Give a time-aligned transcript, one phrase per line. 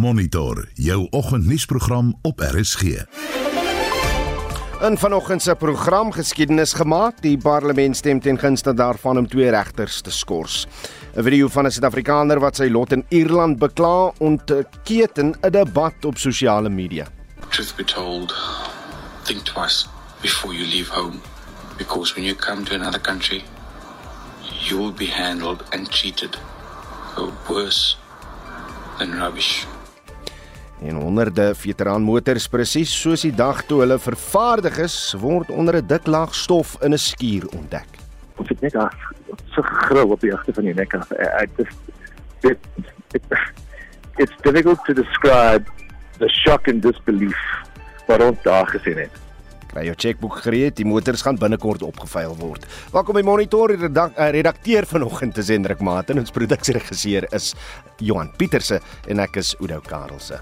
[0.00, 2.82] Monitor jou oggendnuusprogram op RSG.
[4.80, 10.00] In vanoggend se program geskiedenis gemaak, die parlement stem ten gunste daarvan om twee regters
[10.00, 10.66] te skors.
[11.16, 16.16] 'n Video van 'n Suid-Afrikaner wat sy lot in Ierland bekla ontketen 'n debat op
[16.16, 17.06] sosiale media.
[17.48, 18.34] Truth be told,
[19.22, 19.86] think twice
[20.20, 21.20] before you leave home
[21.76, 23.42] because when you come to another country,
[24.68, 26.38] you will be handled and treated
[27.48, 27.96] worse
[28.98, 29.66] than rubbish.
[30.80, 35.86] En honderde veteran motors presies soos die dag toe hulle vervaardig is, word onder 'n
[35.86, 37.88] dik laag stof in 'n skuur ontdek.
[38.36, 38.94] Ons het net af
[39.54, 41.10] so grou op die agter van die nek af.
[41.12, 41.76] I just
[42.42, 42.58] it,
[43.12, 43.22] it,
[44.16, 45.64] it's difficult to describe
[46.18, 47.40] the shock and disbelief
[48.06, 49.18] wat ons daar gesien het.
[49.70, 52.64] Kry jou chequeboek gereed, die motors gaan binnekort opgeveil word.
[52.94, 57.52] Welkom by Monitor, die redak uh, redakteur vanoggend is Hendrik Maat en ons produksieregisseur is
[58.02, 60.40] Johan Pieterse en ek is Oudo Karelse.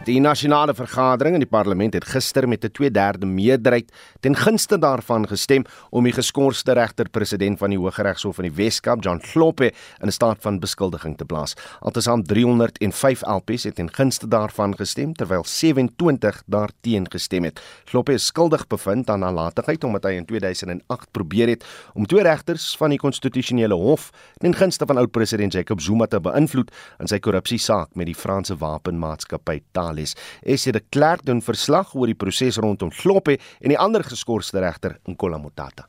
[0.00, 5.28] Die nasionale vergadering in die parlement het gister met 'n 2/3 meerderheid ten gunste daarvan
[5.28, 10.10] gestem om die geskorste regter-president van die Hooggeregshof in die Weskaap, John Kloppe, in 'n
[10.10, 11.54] staat van beskuldiging te plaas.
[11.80, 17.60] Altesaam 305 LPs het ten gunste daarvan gestem terwyl 27 daarteen gestem het.
[17.84, 22.76] Kloppe is skuldig bevind aan nalatigheid omdat hy in 2008 probeer het om twee regters
[22.76, 27.88] van die konstitusionele hof ten gunste van oud-president Jacob Zuma te beïnvloed in sy korrupsiesaak
[27.94, 29.89] met die Franse wapenmaatskappy Thales.
[29.90, 30.16] Journalies.
[30.42, 34.98] Esie de Klerk doen verslag oor die proses rondom Sloppe en die ander geskorste regter
[35.06, 35.88] in Kolamotata.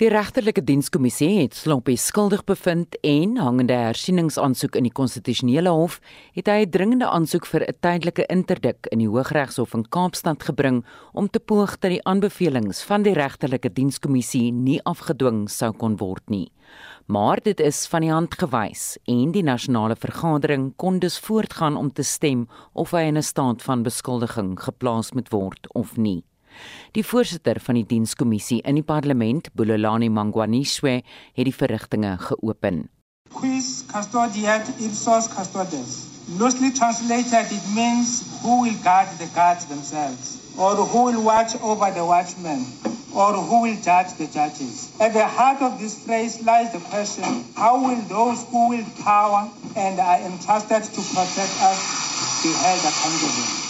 [0.00, 6.00] Die regterlike dienskommissie het Sloppe skuldig bevind en hangende hersieningsaansoek in die konstitusionele hof
[6.34, 10.84] het hy 'n dringende aansoek vir 'n tydelike interdik in die Hooggeregshof in Kaapstad gebring
[11.12, 16.28] om te poog dat die aanbevelings van die regterlike dienskommissie nie afgedwing sou kon word
[16.30, 16.50] nie
[17.06, 21.92] maar dit is van die hand gewys en die nasionale vergadering kon dus voortgaan om
[21.92, 26.24] te stem of hy in 'n staat van beskuldiging geplaas moet word of nie.
[26.92, 31.02] Die voorsitter van die dienskommissie in die parlement, Bulelani Mangwaniswe,
[31.32, 32.88] het die verrigtinge geopen.
[33.32, 36.06] Quis custodiat ipsos custodes.
[36.38, 41.90] Loosely translated it means who will guard the guards themselves or who will watch over
[41.90, 42.66] the watchmen
[43.14, 44.92] or who will judge the judges.
[45.00, 49.50] At the heart of this phrase lies the question how will those who wield power
[49.76, 53.62] and are entrusted to protect us be held accountable?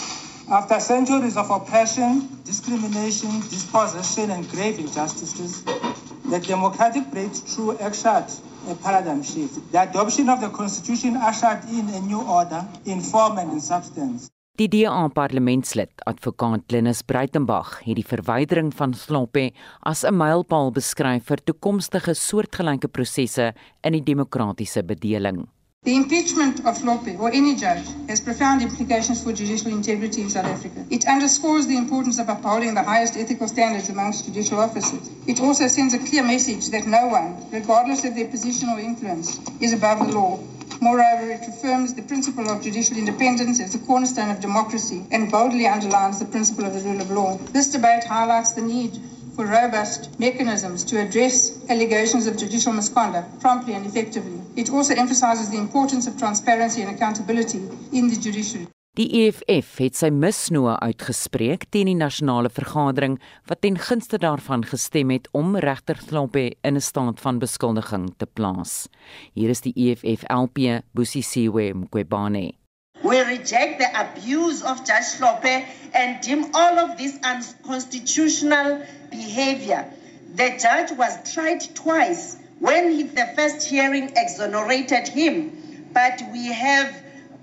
[0.51, 8.27] After centuries of oppression, discrimination, dispossession, and grave injustices, the democratic breakthrough ushered
[8.69, 9.73] a paradigm shift.
[9.73, 14.32] The adoption of the Constitution ushered in a new order in form and in substance.
[14.61, 19.47] Die DA parlementslid, advokaat Lenus Breitenberg, het die verwydering van Sloppe
[19.81, 25.49] as 'n mylpaal beskryf vir toekomstige soortgelyke prosesse in die demokratiese bedeling.
[25.85, 30.47] The impeachment of Sloppe or any judge has profound implications for judicial integrity in South
[30.47, 30.85] Africa.
[30.91, 35.09] It underscores the importance of upholding the highest ethical standards amongst judicial officers.
[35.27, 39.41] It also sends a clear message that no one, regardless of their position or influence,
[39.61, 40.39] is above the law
[40.83, 45.69] Moreover, it affirms the principle of judicial independence as the cornerstone of democracy and boldly
[45.69, 47.37] underlines the principle of the rule of law.
[47.53, 48.99] This debate highlights the need
[49.37, 54.41] for robust mechanisms to address allegations of judicial misconduct promptly and effectively.
[54.57, 57.63] It also emphasizes the importance of transparency and accountability
[57.93, 58.67] in the judiciary.
[58.93, 63.15] Die EFF het sy misnoë uitgespreek teen die nasionale vergadering
[63.49, 68.27] wat ten gunste daarvan gestem het om regter Thlompe in 'n staat van beskuldiging te
[68.27, 68.91] plaas.
[69.33, 72.53] Hier is die EFF LP Busisiwe Mqwebane.
[73.03, 79.87] We reject the abuse of Judge Slope and deem all of this unconstitutional behavior.
[80.37, 85.51] The judge was tried twice when he, the first hearing exonerated him,
[85.95, 87.02] but we have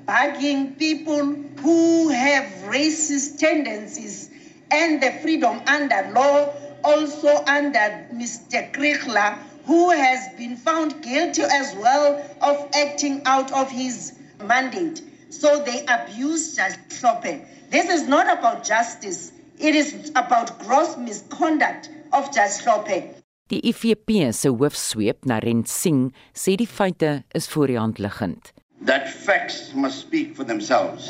[0.10, 4.32] bugging people who have racist tendencies
[4.72, 6.52] and the freedom under law,
[6.84, 8.74] also under Mr.
[8.74, 14.14] Krichler, who has been found guilty as well of acting out of his
[14.44, 15.04] mandate.
[15.30, 17.46] So they abuse Judge Kloppe.
[17.70, 19.32] This is not about justice.
[19.60, 23.14] It is about gross misconduct of Judge Kloppe.
[23.50, 28.54] Die IFP se hoofsweep, Naren Singh, sê die feite is voor die hand liggend.
[28.82, 31.10] That facts must speak for themselves,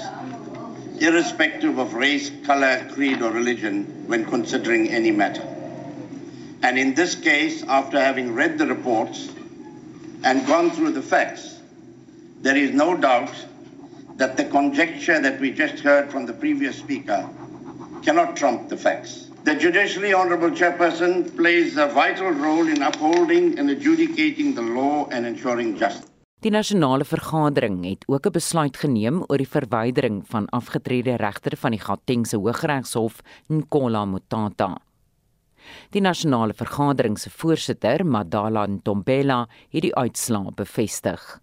[1.00, 5.44] irrespective of race, color, creed or religion when considering any matter.
[6.62, 9.30] And in this case, after having read the reports
[10.24, 11.60] and gone through the facts,
[12.42, 13.33] there is no doubt
[14.18, 17.30] that the conjecture that we just heard from the previous speaker
[18.01, 19.30] cannot trump the facts.
[19.44, 25.25] The Judicially Honourable Chairperson plays a vital role in upholding and adjudicating the law and
[25.25, 26.10] ensuring justice.
[26.39, 31.71] Die nasionale vergadering het ook 'n besluit geneem oor die verwydering van afgetrede regter van
[31.71, 34.77] die Gautengse Hooggeregshof, Nkola Motata.
[35.89, 41.41] Die nasionale vergadering se voorsitter, Madala Ntombela, het die uitslaa bevestig.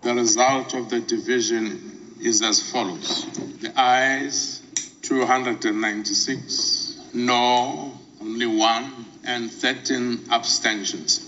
[0.00, 1.80] The result of the division
[2.18, 3.26] is as follows.
[3.60, 4.62] The ayes
[5.00, 8.84] 296, no only 1
[9.24, 11.20] and 13 abstentions.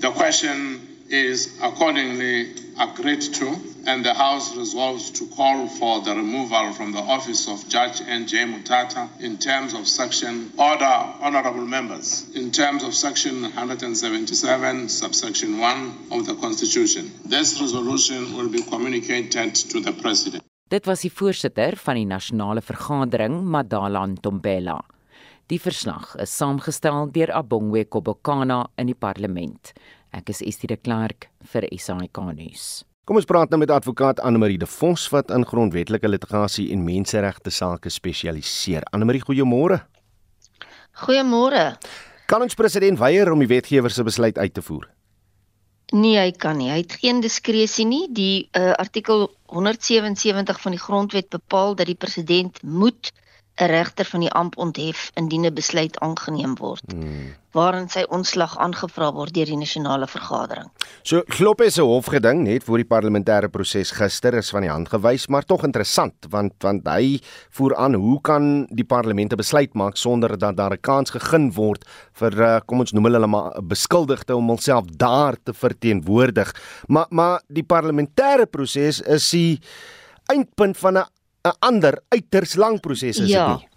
[0.00, 3.56] The question is accordingly agreed to
[3.86, 8.44] and the House resolves to call for the removal from the office of Judge N.J.
[8.44, 16.08] Mutata in terms of section order honorable members in terms of section 177 subsection 1
[16.12, 17.10] of the constitution.
[17.24, 20.42] This resolution will be communicated to the president.
[20.68, 24.80] Dit was die voorsitter van die nasionale vergadering, Madala Ntombela.
[25.52, 29.74] Die verslag is saamgestel deur Abongwe Kobokana in die parlement.
[30.14, 32.84] Ek is Estie de Klerk vir SAK nuus.
[33.04, 37.50] Kom ons praat nou met advokaat Anne-Marie De Vos wat in grondwetlike litigasie en menseregte
[37.50, 38.86] sake spesialiseer.
[38.94, 39.80] Anne-Marie, goeiemôre.
[41.02, 41.64] Goeiemôre.
[42.30, 44.86] Kan ons president weier om die wetgewer se besluit uit te voer?
[45.92, 46.70] Nee, hy kan nie.
[46.70, 48.06] Hy het geen diskresie nie.
[48.14, 53.10] Die uh, artikel 177 van die grondwet bepaal dat die president moet
[53.54, 57.34] 'n regter van die amp onthef indien 'n besluit aangeneem word hmm.
[57.52, 60.70] waarin sy ontslag aangevra word deur die nasionale vergadering.
[61.02, 65.28] So Kloppe se hofgeding net voor die parlementêre proses gister is van die hand gewys,
[65.28, 67.20] maar tog interessant want want hy
[67.50, 71.50] voer aan hoe kan die parlement 'n besluit maak sonder dat daar 'n kans gegee
[71.54, 76.54] word vir uh, kom ons noem hulle maar beskuldigde om homself daar te verteenwoordig.
[76.86, 79.60] Maar maar die parlementêre proses is die
[80.26, 81.06] eindpunt van 'n
[81.44, 83.68] 'n ander uiters lang proses is ja, dit nie.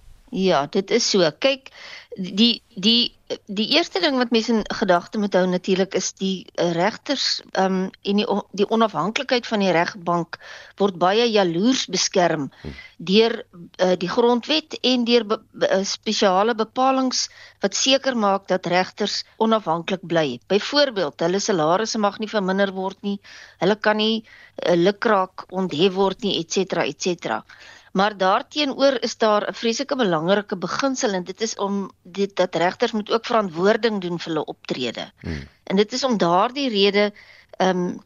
[0.48, 1.32] Ja, dit is so.
[1.40, 1.72] Kyk,
[2.16, 7.42] die die die eerste ding wat mense in gedagte moet hou natuurlik is die regters
[7.52, 8.28] ehm um, en die
[8.62, 10.38] die onafhanklikheid van die regbank
[10.80, 12.74] word baie jaloers beskerm hm.
[13.12, 17.28] deur uh, die grondwet en deur be, be, uh, spesiale bepalinge
[17.64, 20.40] wat seker maak dat regters onafhanklik bly.
[20.48, 23.18] Byvoorbeeld, hulle salarisse mag nie verminder word nie.
[23.62, 26.58] Hulle kan nie uh, eh, lukraak onthef word nie, ens.
[26.58, 27.77] ens.
[27.98, 32.92] Maar daarteenoor is daar 'n vreeslike belangrike beginsel en dit is om dit dat regters
[32.92, 35.12] moet ook verantwoording doen vir hulle optrede.
[35.20, 35.48] Hmm.
[35.64, 37.14] En dit is om daardie rede
[37.58, 38.06] ehm um,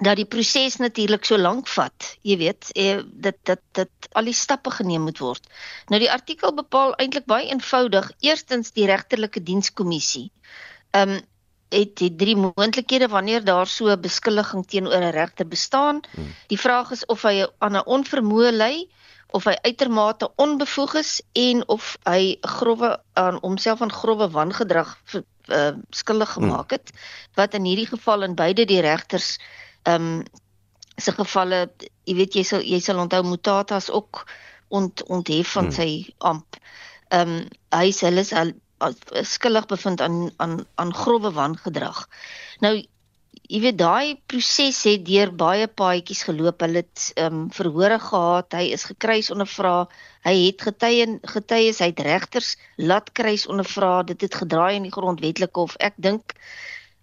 [0.00, 2.16] dat die proses natuurlik so lank vat.
[2.22, 5.46] Jy weet, eh, dat dat dat al die stappe geneem moet word.
[5.86, 8.12] Nou die artikel bepaal eintlik baie eenvoudig.
[8.18, 10.30] Eerstens die regterlike dienskommissie.
[10.90, 11.20] Ehm um,
[11.70, 16.00] het die drie moontlikhede wanneer daar so 'n beskuldiging teenoor 'n regter bestaan.
[16.10, 16.34] Hmm.
[16.46, 18.88] Die vraag is of hy aan 'n onvermoë ly
[19.36, 25.72] of hy uitermate onbevoeg is en of hy grove aan homself aan grove wangedrag uh,
[25.90, 26.50] skuldig hmm.
[26.50, 26.92] gemaak het
[27.38, 29.38] wat in hierdie geval in beide die regters
[29.82, 30.22] ehm um,
[31.00, 31.70] se gevalle
[32.04, 34.26] jy weet jy sal jy sal onthou mutatas ook
[34.68, 35.74] ont onthef van hmm.
[35.74, 36.58] sy amp.
[37.08, 38.24] Ehm um, hy is hulle
[39.20, 42.06] is skuldig bevind aan aan aan grove wangedrag.
[42.60, 42.74] Nou
[43.50, 46.62] jy weet daai proses het deur baie paadjies geloop.
[46.62, 49.88] Hulle het ehm um, verhore gehad, hy is gekruis ondervra,
[50.26, 54.94] hy het getuie getuies, hy het regters laat kruis ondervra, dit het gedraai in die
[54.94, 55.74] grondwetlike hof.
[55.80, 56.36] Ek dink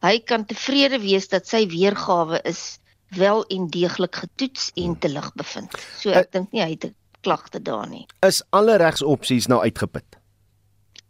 [0.06, 2.80] hy kan tevrede wees dat sy weergawe is
[3.18, 5.76] wel en deeglik getoets en te lig bevind.
[6.00, 8.06] So ek dink nie hy het 'n klagte daar nie.
[8.24, 10.16] Is alle regsopsies nou uitgeput?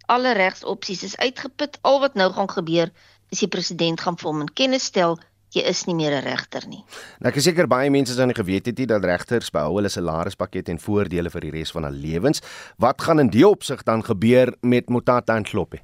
[0.08, 1.78] Alle regsopsies is uitgeput.
[1.82, 5.18] Al wat nou gaan gebeur is die president gaan vir hom in kennis stel
[5.56, 6.84] jy is nie meer 'n regter nie.
[7.20, 9.90] Nou ek is seker baie mense sou nie geweet het nie dat regters behou hulle
[9.90, 12.42] salarispakket en voordele vir die res van hulle lewens.
[12.78, 15.82] Wat gaan in die opsig dan gebeur met Motata en Kloppie?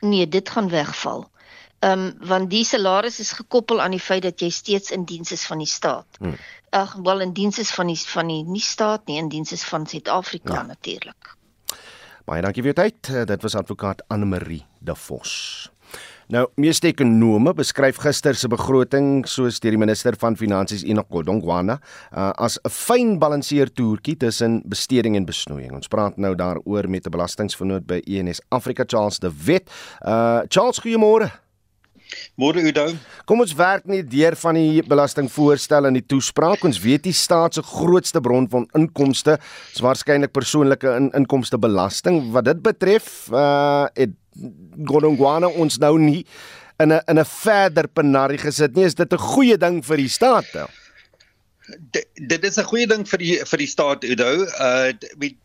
[0.00, 1.30] Nee, dit gaan wegval.
[1.80, 5.32] Ehm um, want die salaris is gekoppel aan die feit dat jy steeds in diens
[5.32, 6.06] is van die staat.
[6.18, 6.36] Hmm.
[6.70, 7.04] Ag, hmm.
[7.04, 9.86] wel in diens is van die van die nie staat nie, in diens is van
[9.86, 10.62] Suid-Afrika ja.
[10.62, 11.36] natuurlik.
[12.26, 13.26] Baie dankie vir jou tyd.
[13.28, 15.70] Dit was advokaat Anne Marie De Vos.
[16.26, 21.76] Nou, meeste ekonome beskryf gister se begroting soos deur die minister van Finansies Enoch Godongwana
[21.78, 25.70] uh, as 'n fyn balanseer toertjie tussen besteding en besnoeiing.
[25.70, 29.70] Ons praat nou daaroor met 'n belastingvernoot by ENS Afrika Charles de Wet.
[30.02, 31.45] Uh Charles, goeiemôre.
[32.36, 32.86] Môre Udo.
[33.26, 36.64] Kom ons werk net deur van die belastingvoorstel in die toespraak.
[36.64, 39.38] Ons weet die staat se grootste bron van inkomste
[39.72, 42.30] is waarskynlik persoonlike in, inkomste belasting.
[42.36, 44.14] Wat dit betref, uh het
[44.86, 46.26] Godongwana ons nou nie
[46.78, 48.84] in 'n in 'n verder penarie gesit nie.
[48.84, 50.44] Is dit 'n goeie ding vir die staat?
[51.66, 54.46] D dit is 'n goeie ding vir die vir die staat Udo.
[54.66, 54.92] Uh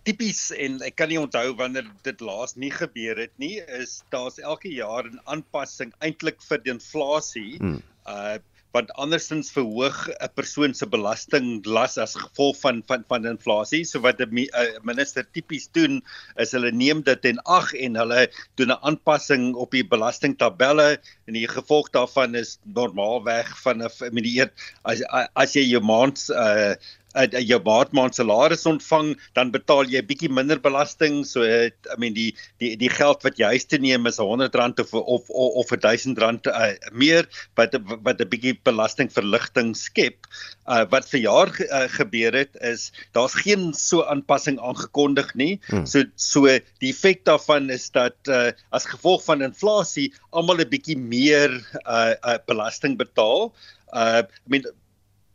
[0.06, 4.38] tipies en ek kan nie onthou wanneer dit laas nie gebeur het nie, is daar's
[4.38, 7.58] elke jaar 'n aanpassing eintlik vir die inflasie.
[7.58, 7.82] Hmm.
[8.06, 8.38] Uh
[8.76, 13.84] want andersins verhoog 'n persoon se belastinglas as gevolg van van van inflasie.
[13.84, 14.48] So wat 'n
[14.84, 16.02] minister tipies doen
[16.38, 21.34] is hulle neem dit in ag en hulle doen 'n aanpassing op die belastingtabelle en
[21.34, 24.42] die gevolg daarvan is normaalweg van 'n met die
[24.84, 25.04] as
[25.36, 26.76] as jy jou maand uh
[27.16, 31.24] uh, jou maandmaand salaris ontvang, dan betaal jy 'n bietjie minder belasting.
[31.26, 34.80] So uh, I mean die die die geld wat jy huis toe neem is R100
[34.80, 40.28] of of of R1000 uh, meer wat wat 'n bietjie belastingverligting skep.
[40.68, 45.60] Uh, wat vir jaar uh, gebeur het is daar's geen so aanpassing aangekondig nie.
[45.70, 45.86] Hmm.
[45.86, 46.48] So so
[46.80, 51.52] die effek daarvan is dat uh, as gevolg van inflasie almal 'n bietjie meer
[51.86, 53.54] uh, uh, belasting betaal.
[53.94, 54.64] Uh I mean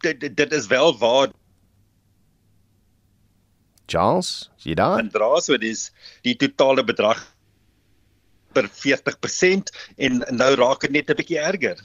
[0.00, 1.28] dit dit is wel waar
[3.86, 5.00] Charles, is jy daar?
[5.00, 5.90] En dra so dis
[6.26, 7.20] die totale bedrag
[8.56, 9.72] per 40%
[10.08, 11.76] en nou raak dit net 'n bietjie erger.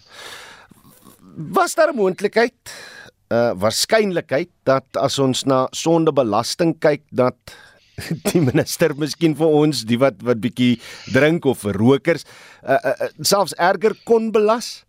[1.59, 2.61] Was daar 'n moontlikheid,
[3.29, 7.37] 'n uh, waarskynlikheid dat as ons na sondebelasting kyk dat
[8.31, 10.79] die minister miskien vir ons die wat wat bietjie
[11.13, 12.25] drink of rokers
[12.63, 14.85] uh, uh, selfs erger kon belas?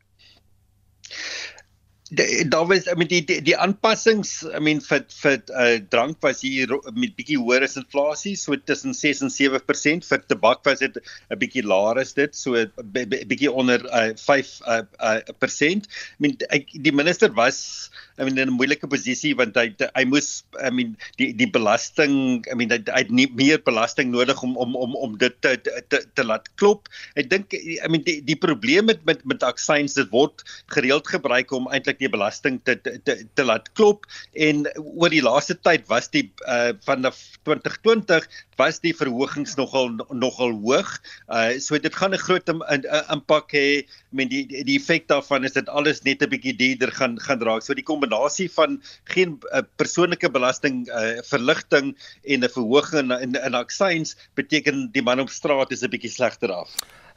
[2.12, 6.74] Daar was mean die die, die aanpassings I mean vir vir uh, drank was hier
[6.92, 11.38] met bietjie hoër as inflasie so tussen 6 en 7% vir tabak was dit 'n
[11.40, 16.68] bietjie laer as dit so bietjie onder uh, 5 uh, uh, persent I mean ek,
[16.74, 20.96] die minister was I mean in 'n moeilike posisie want hy hy moes I mean
[21.20, 24.96] die die belasting I mean hy, hy het nie meer belasting nodig om om om
[24.96, 26.88] om dit te te, te laat klop.
[27.16, 31.52] Ek dink I mean die die probleem met met met aksies dit word gereeld gebruik
[31.52, 35.88] om eintlik die belasting te te te, te laat klop en oor die laaste tyd
[35.88, 37.04] was die uh, van
[37.44, 38.28] 2020
[38.60, 40.90] was die verhogings nogal nogal hoog.
[41.28, 43.82] Uh so dit gaan 'n groot impak hê.
[43.82, 47.40] I mean die die effek daarvan is dit alles net 'n bietjie duurder gaan gaan
[47.40, 47.62] raak.
[47.62, 51.94] So die kombinasie van geen uh, persoonlike belasting uh verligting
[52.24, 56.52] en 'n verhoging in in aksies beteken die man op straat is 'n bietjie slegter
[56.52, 56.68] af.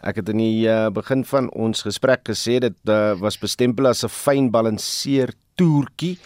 [0.03, 4.03] Ek het in die uh, begin van ons gesprek gesê dit uh, was bestempel as
[4.03, 6.17] 'n fyn balanseer toertjie.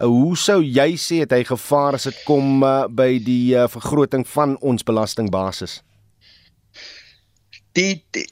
[0.00, 3.66] Uh, hoe sou jy sê het hy gevaar as dit kom uh, by die uh,
[3.68, 5.82] vergroting van ons belastingbasis?
[7.72, 8.26] Die, die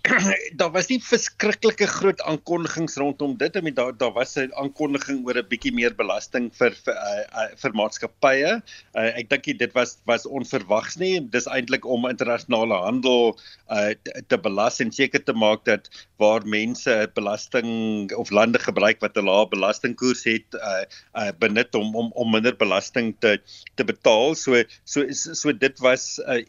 [0.60, 3.56] daar was nie verskriklike groot aankondigings rondom dit.
[3.62, 7.72] Meen daar daar was 'n aankondiging oor 'n bietjie meer belasting vir vir, uh, vir
[7.74, 8.62] maatskappye.
[8.94, 11.20] Uh, ek dink dit was was onverwags nie.
[11.20, 13.36] Dis eintlik om internasionale handel
[13.68, 19.00] uh, te, te belas en seker te maak dat waar mense belasting of lande gebruik
[19.00, 23.40] wat 'n lae belastingkoers het, uh, uh, benut om om om minder belasting te
[23.76, 24.34] te betaal.
[24.34, 26.40] So so so dit was uh,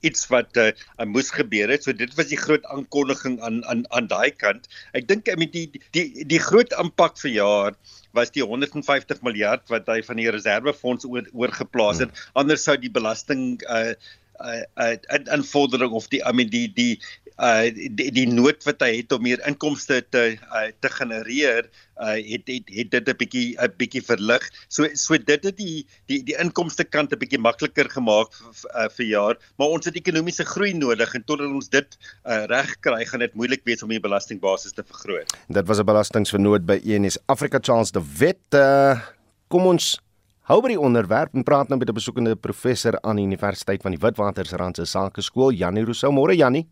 [0.00, 0.72] iets wat uh,
[1.04, 1.82] moes gebeur het.
[1.82, 4.68] So dit was die groot aankondiging aankondiging aan aan aan daai kant.
[4.92, 7.72] Ek dink met die die die groot impak vir jaar
[8.12, 12.10] was die 150 miljard wat hy van die reservefonds oor, oorgeplaas het.
[12.10, 12.40] Hmm.
[12.44, 13.92] Anders sou die belasting uh
[14.40, 17.00] uh uh invordering of die I mean die die
[17.36, 21.68] uh die, die nood wat hy het om meer inkomste te uh, te genereer
[22.00, 24.42] uh het het het dit 'n bietjie 'n bietjie verlig.
[24.68, 29.06] So so dit het die die die inkomste kant 'n bietjie makliker gemaak uh, vir
[29.06, 33.20] jaar, maar ons het ekonomiese groei nodig en totdat ons dit uh, reg kry, gaan
[33.20, 35.36] dit moeilik wees om die belastingbasis te vergroot.
[35.48, 38.40] Dit was 'n belastingvernoot by ENS Afrika Charles de Wet.
[38.54, 39.00] Uh,
[39.48, 40.00] kom ons
[40.48, 43.90] hou by die onderwerp en praat nou met 'n besoekende professor aan die Universiteit van
[43.90, 46.12] die Witwatersrand se Sakeskool, Janie Rousseau.
[46.12, 46.66] Môre Janie.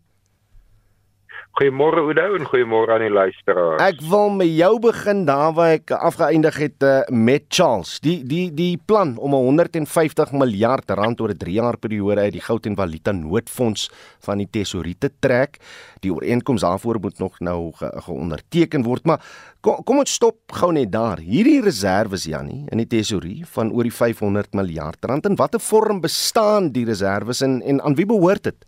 [1.55, 3.79] Goeiemôre Oudo en goeiemôre aan die luisteraars.
[3.79, 7.93] Ek wil met jou begin daar waar ek afgeëindig het uh, met Charles.
[8.03, 12.43] Die die die plan om 150 miljard rand oor 'n 3 jaar periode uit die
[12.43, 13.87] goud en valuta noodfonds
[14.27, 15.61] van die tesourier te trek.
[16.03, 19.23] Die ooreenkoms daarvoor moet nog nou ge, geonderteken word, maar
[19.61, 21.23] kom, kom ons stop gou net daar.
[21.23, 26.01] Hierdie reserves Jannie in die tesourier van oor die 500 miljard rand en watter vorm
[26.01, 28.59] bestaan die reserves en en aan wie behoort dit?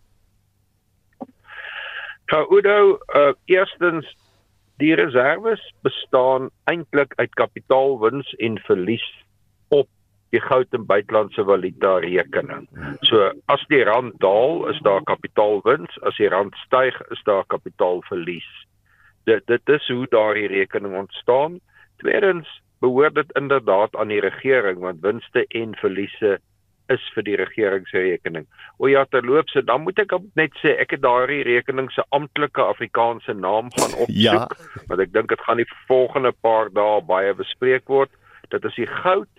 [2.27, 4.07] Kaudo, uh eerstens
[4.83, 9.05] die reserves bestaan eintlik uit kapitaalwins en verlies
[9.71, 9.87] op
[10.35, 12.67] die goud en buitelandse valuta rekening.
[13.07, 18.49] So as die rand daal, is daar kapitaalwins, as die rand styg, is daar kapitaalverlies.
[19.23, 21.61] Dit dit is hoe daardie rekening ontstaan.
[22.03, 22.51] Tweedens
[22.83, 26.37] behoort dit inderdaad aan die regering want winste en verliese
[26.93, 28.45] is vir die regering se rekening.
[28.79, 33.33] O ja, terloops, dan moet ek net sê ek het daardie rekening se amptelike Afrikaanse
[33.33, 34.47] naam gaan opsoek, ja.
[34.87, 38.11] want ek dink dit gaan die volgende paar dae baie bespreek word.
[38.53, 39.29] Dit is die goud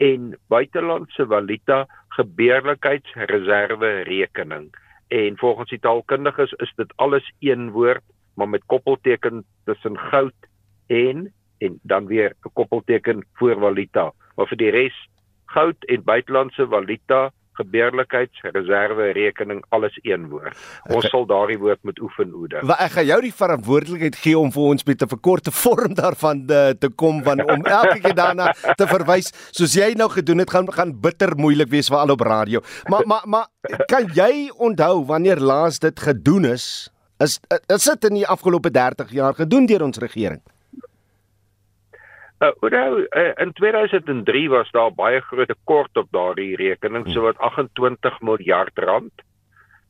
[0.00, 1.84] en buitelandse valuta
[2.16, 4.68] gebeurlikheidsreserve rekening.
[5.08, 10.50] En volgens die taalkundiges is dit alles een woord, maar met koppelteken tussen goud
[10.86, 14.12] en en dan weer 'n koppelteken voor valuta.
[14.36, 15.08] Maar vir die res
[15.46, 20.56] goud en buitelandse valuta gebeurlikheidsreserve rekening alles een woord.
[20.92, 22.62] Ons sal daardie woord moet oefen oede.
[22.68, 26.46] Wat ek gaan jou die verantwoordelikheid gee om vir ons met 'n verkorte vorm daarvan
[26.46, 30.38] de, eh, te kom van om elke keer daarna te verwys soos jy nou gedoen
[30.38, 32.60] het gaan gaan bitter moeilik wees vir al op radio.
[32.88, 33.46] Maar maar maar
[33.86, 36.90] kan jy onthou wanneer laas dit gedoen is?
[37.18, 40.42] Is is dit in die afgelope 30 jaar gedoen deur ons regering?
[42.38, 47.38] Uh, nou, uh, in 2003 was daar baie groot tekort op daardie rekening, so wat
[47.38, 49.24] 28 miljard rand.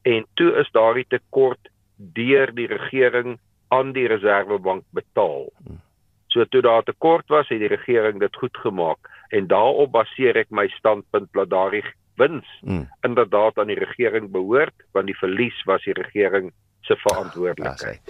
[0.03, 5.51] En toe is daardie tekort deur die regering aan die Reserwebank betaal.
[5.65, 5.81] Hmm.
[6.27, 10.53] So toe daar tekort was, het die regering dit goed gemaak en daarop baseer ek
[10.55, 11.83] my standpunt dat daardie
[12.21, 12.87] wins hmm.
[13.03, 16.53] inderdaad aan die regering behoort, want die verlies was die regering
[16.87, 18.01] se verantwoordelikheid.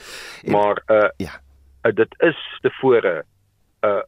[0.42, 1.40] Ja, maar uh ja,
[1.88, 3.24] uh, dit is tevore
[3.80, 4.04] uh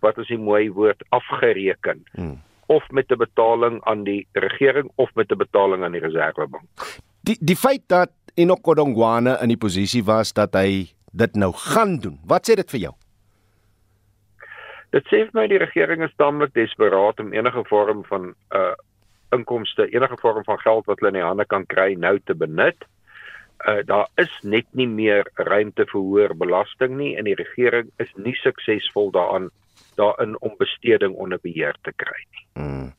[0.00, 2.40] wat is die mooi woord afgereken hmm.
[2.66, 6.64] of met 'n betaling aan die regering of met 'n betaling aan die reservebank.
[7.20, 11.98] Die die feit dat Enoch Godongwana in die posisie was dat hy dit nou gaan
[11.98, 12.18] doen.
[12.24, 12.94] Wat sê dit vir jou?
[14.90, 18.74] Dit sê vir my die regering is tamelik desperaat om enige vorm van uh
[19.32, 22.84] inkomste, enige vorm van geld wat hulle in die hande kan kry nou te benut
[23.68, 28.10] uh, daar is net nie meer ruimte vir hoër belasting nie en die regering is
[28.16, 29.50] nie suksesvol daaraan
[29.96, 32.44] daarin om besteding onder beheer te kry nie.
[32.56, 32.92] Hmm.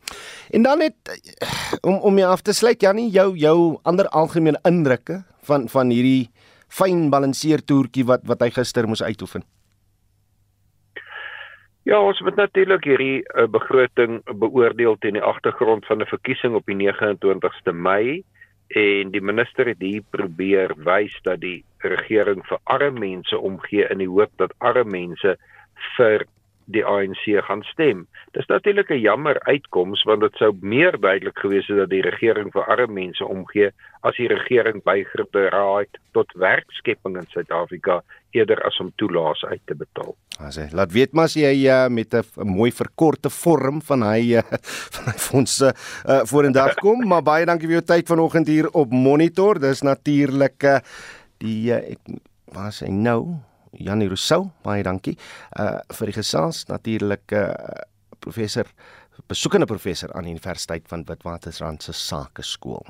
[0.53, 1.47] En dan net eh,
[1.81, 6.29] om om jy af te sluit Jannie jou jou ander algemene indrukke van van hierdie
[6.69, 9.43] fyn balanseer toertjie wat wat hy gister moes uitoefen.
[11.83, 16.65] Ja, ons moet natuurlik hierdie uh, begroting beoordeel teen die agtergrond van 'n verkiesing op
[16.65, 18.23] die 29ste Mei
[18.73, 24.01] en die minister het hier probeer wys dat die regering vir arme mense omgee in
[24.01, 25.35] die hoop dat arme mense
[25.97, 26.25] vir
[26.65, 28.07] die ANC gaan stem.
[28.31, 32.51] Dis natuurlik 'n jammer uitkoms want dit sou meer duidelik gewees het dat die regering
[32.51, 33.71] vir arme mense omgee
[34.01, 39.75] as die regering bygedra het tot werkskepping in Suid-Afrika eerder as om toelaas uit te
[39.75, 40.15] betaal.
[40.39, 44.35] As hy laat weet maar as jy uh, met 'n mooi verkorte vorm van hy
[44.37, 44.43] uh,
[44.95, 45.73] van hy fondse
[46.05, 49.59] uh, voor in dag kom, maar baie dankie vir jou tyd vanoggend hier op Monitor.
[49.59, 50.79] Dis natuurlik uh,
[51.37, 51.99] die uh, ek
[52.53, 53.52] waar hy nou?
[53.73, 55.17] Janie Rousseau, baie dankie.
[55.59, 57.53] Uh vir die gesels natuurlik uh
[58.23, 58.65] professor
[59.27, 62.85] besoekende professor aan die Universiteit van Witwatersrand se Sakeskool.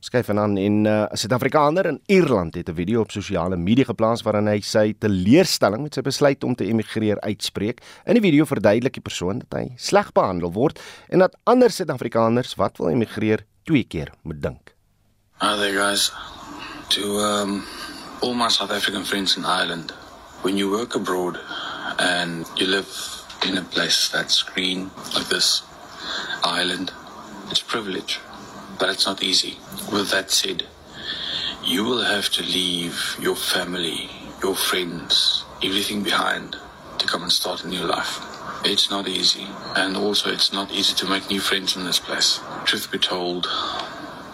[0.00, 4.22] Skryf aan in 'n uh, Suid-Afrikaner in Ierland het 'n video op sosiale media geplaas
[4.22, 7.80] waarin hy sy teleurstelling met sy besluit om te emigreer uitspreek.
[8.06, 12.54] In die video verduidelik die persoon dat hy sleg behandel word en dat ander Suid-Afrikaners
[12.54, 14.74] wat wil emigreer twee keer moet dink.
[15.40, 16.12] Hi there guys.
[16.88, 17.62] To um
[18.22, 19.92] all my South African friends in Ireland,
[20.42, 21.38] when you work abroad
[21.98, 22.88] and you live
[23.46, 25.62] in a place that's green like this
[26.44, 26.92] island,
[27.50, 28.20] it's a privilege,
[28.78, 29.58] but it's not easy.
[29.90, 30.66] With that said,
[31.64, 34.10] you will have to leave your family,
[34.42, 36.56] your friends, everything behind
[36.98, 38.20] to come and start a new life.
[38.64, 42.40] It's not easy, and also it's not easy to make new friends in this place.
[42.66, 43.48] Truth be told,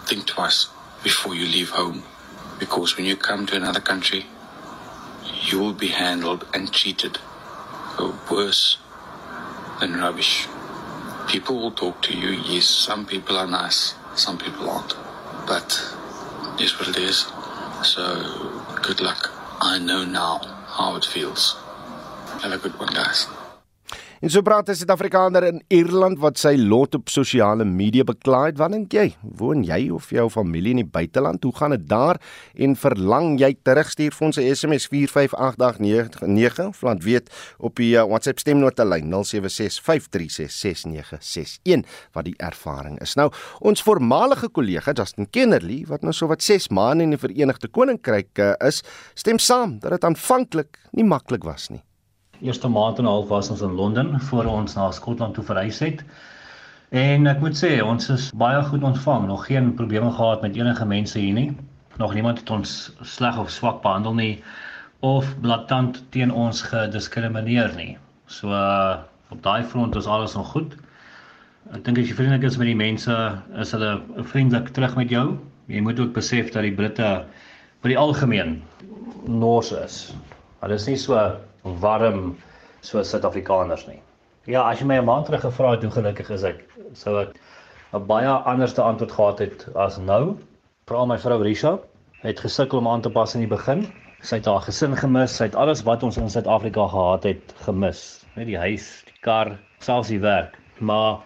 [0.05, 0.67] think twice
[1.03, 2.03] before you leave home,
[2.59, 4.25] because when you come to another country,
[5.43, 7.19] you will be handled and treated
[8.29, 8.77] worse
[9.79, 10.47] than rubbish.
[11.27, 12.29] People will talk to you.
[12.29, 14.95] Yes, some people are nice, some people aren't.
[15.47, 15.81] But
[16.59, 17.25] it's what it is.
[17.83, 19.31] So, good luck.
[19.61, 21.55] I know now how it feels.
[22.41, 23.27] Have a good one, guys.
[24.17, 28.51] En so praat 'n Suid-Afrikaner in Ierland wat sy lot op sosiale media beklaai.
[28.57, 29.15] Wat dink jy?
[29.21, 31.43] Woon jy of jou familie in die buiteland?
[31.43, 32.21] Hoe gaan dit daar?
[32.55, 38.03] En verlang jy terugstuur vir ons 'n SMS 45889 of laat weet op die uh,
[38.03, 43.15] WhatsApp stemnota lyn 0765366961 wat die ervaring is.
[43.15, 47.67] Nou, ons voormalige kollega Justin Kennerly wat nou so wat 6 maande in die Verenigde
[47.67, 51.86] Koninkryk uh, is, stem saam dat dit aanvanklik nie maklik was nie
[52.41, 55.79] eerste maand en 'n half was ons in Londen voor ons na Skotland toe verhuis
[55.79, 56.03] het.
[56.89, 59.27] En ek moet sê, ons is baie goed ontvang.
[59.27, 61.57] Nog geen probleme gehad met enige mense hier nie.
[61.97, 64.43] Nog niemand het ons sleg of swak behandel nie
[64.99, 67.97] of blaatant teen ons gediskrimineer nie.
[68.25, 68.97] So uh,
[69.29, 70.77] op daai front is alles nog goed.
[71.75, 73.13] Ek dink as jy vriendelik is met die mense,
[73.59, 73.97] is hulle
[74.31, 75.37] vriendelik terug met jou.
[75.67, 77.25] Jy moet ook besef dat die Britte
[77.83, 78.61] vir die algemeen
[79.27, 79.97] nors is.
[80.63, 81.19] Hulle is nie so
[81.63, 82.37] warm
[82.81, 84.01] soos Suid-Afrikaners nie.
[84.47, 87.35] Ja, as jy my 'n maand terug gevra het hoe gelukkig is ek, sou ek
[87.93, 90.37] 'n baie anderste antwoord gehad het as nou.
[90.87, 91.79] Veral my vrou Risha
[92.21, 93.87] het gesukkel om aan te pas in die begin.
[94.21, 98.25] Sy het haar gesin gemis, sy het alles wat ons in Suid-Afrika gehad het gemis,
[98.35, 100.57] net die huis, die kar, selfs die werk.
[100.79, 101.19] Maar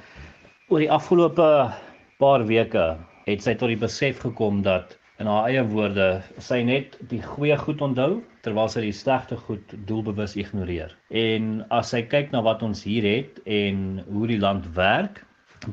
[0.70, 1.72] oor die afgelope
[2.20, 6.08] paar weke het sy tot die besef gekom dat in haar eie woorde
[6.42, 10.94] sy net die goeie goed onthou terwyl sy die slegte goed doelbewus ignoreer.
[11.14, 15.22] En as sy kyk na wat ons hier het en hoe die land werk,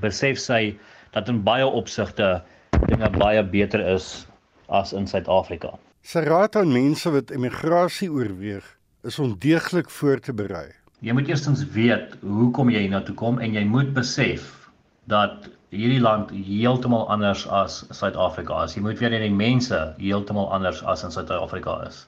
[0.04, 0.76] besef sy
[1.16, 2.38] dat in baie opsigte
[2.86, 4.26] dinge baie beter is
[4.68, 5.72] as in Suid-Afrika.
[6.04, 8.66] Sy raad aan mense wat emigrasie oorweeg
[9.08, 10.68] is om deeglik voor te berei.
[11.00, 14.68] Jy moet eerstens weet hoekom jy hiernatoe kom en jy moet besef
[15.08, 18.76] dat hierdie land heeltemal anders as Suid-Afrika is.
[18.76, 22.06] Jy moet weet dat die mense heeltemal anders as in Suid-Afrika is.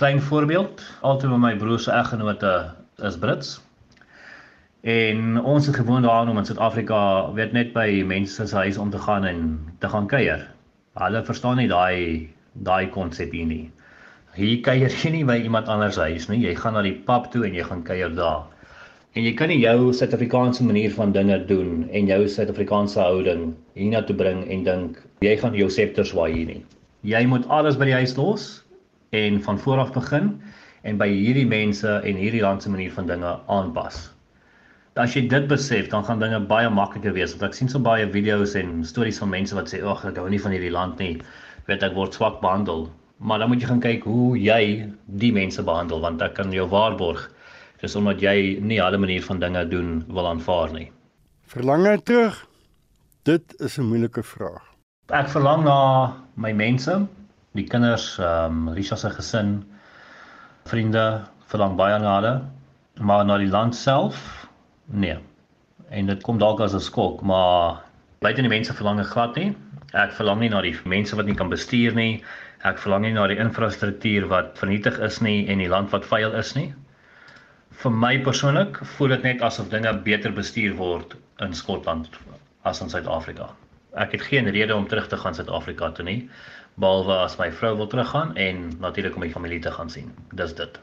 [0.00, 2.52] Klein voorbeeld, altyd met my broer se eggenote
[3.04, 3.58] is Brits.
[4.80, 8.90] En ons het gewoon daaraan om in Suid-Afrika weet net by mense se huis om
[8.90, 9.42] te gaan en
[9.78, 10.46] te gaan kuier.
[10.96, 13.66] Hulle verstaan nie daai daai konsep hier nie.
[14.34, 16.40] Hier kuier jy nie by iemand anders huis nie.
[16.46, 18.48] Jy gaan na die pub toe en jy gaan kuier daar.
[19.18, 24.14] En jy kan nie jou Suid-Afrikaanse manier van dinge doen en jou Suid-Afrikaanse houding hiernatoe
[24.14, 26.60] bring en dink jy gaan jou septer swaai hier nie.
[27.02, 28.44] Jy moet alles by die huis los
[29.10, 30.28] en van voor af begin
[30.86, 33.98] en by hierdie mense en hierdie land se manier van dinge aanpas.
[34.94, 37.34] As jy dit besef, dan gaan dinge baie makliker wees.
[37.34, 40.28] Want ek sien so baie video's en stories van mense wat sê, "Ag, ek hou
[40.30, 41.18] nie van hierdie land nie.
[41.66, 42.86] Weet ek word swak behandel."
[43.18, 44.86] Maar dan moet jy gaan kyk hoe jy
[45.18, 47.28] die mense behandel want ek kan jou waarborg
[47.80, 50.88] dis omdat jy nie hulle manier van dinge doen wil aanvaar nie.
[51.50, 52.36] Verlang jy terug?
[53.24, 54.64] Dit is 'n moeilike vraag.
[55.08, 57.06] Ek verlang na my mense,
[57.54, 59.64] die kinders, ehm um, Risha se gesin,
[60.64, 62.34] vriende, verlang baie na hulle,
[63.00, 64.46] maar na die land self?
[64.86, 65.18] Nee.
[65.90, 67.82] En dit kom dalk as 'n skok, maar
[68.20, 69.56] buite die mense verlang ek glad nie.
[69.92, 72.22] Ek verlang nie na die mense wat nie kan bestuur nie.
[72.62, 76.32] Ek verlang nie na die infrastruktuur wat vernietig is nie en die land wat vuil
[76.32, 76.74] is nie
[77.80, 82.10] vir my persoonlik voel dit net asof dinge beter bestuur word in Skotland
[82.68, 83.48] as in Suid-Afrika.
[83.96, 86.18] Ek het geen rede om terug te gaan Suid-Afrika toe nie,
[86.80, 90.12] behalwe as my vrou wil teruggaan en natuurlik om my familie te gaan sien.
[90.36, 90.80] Dis dit.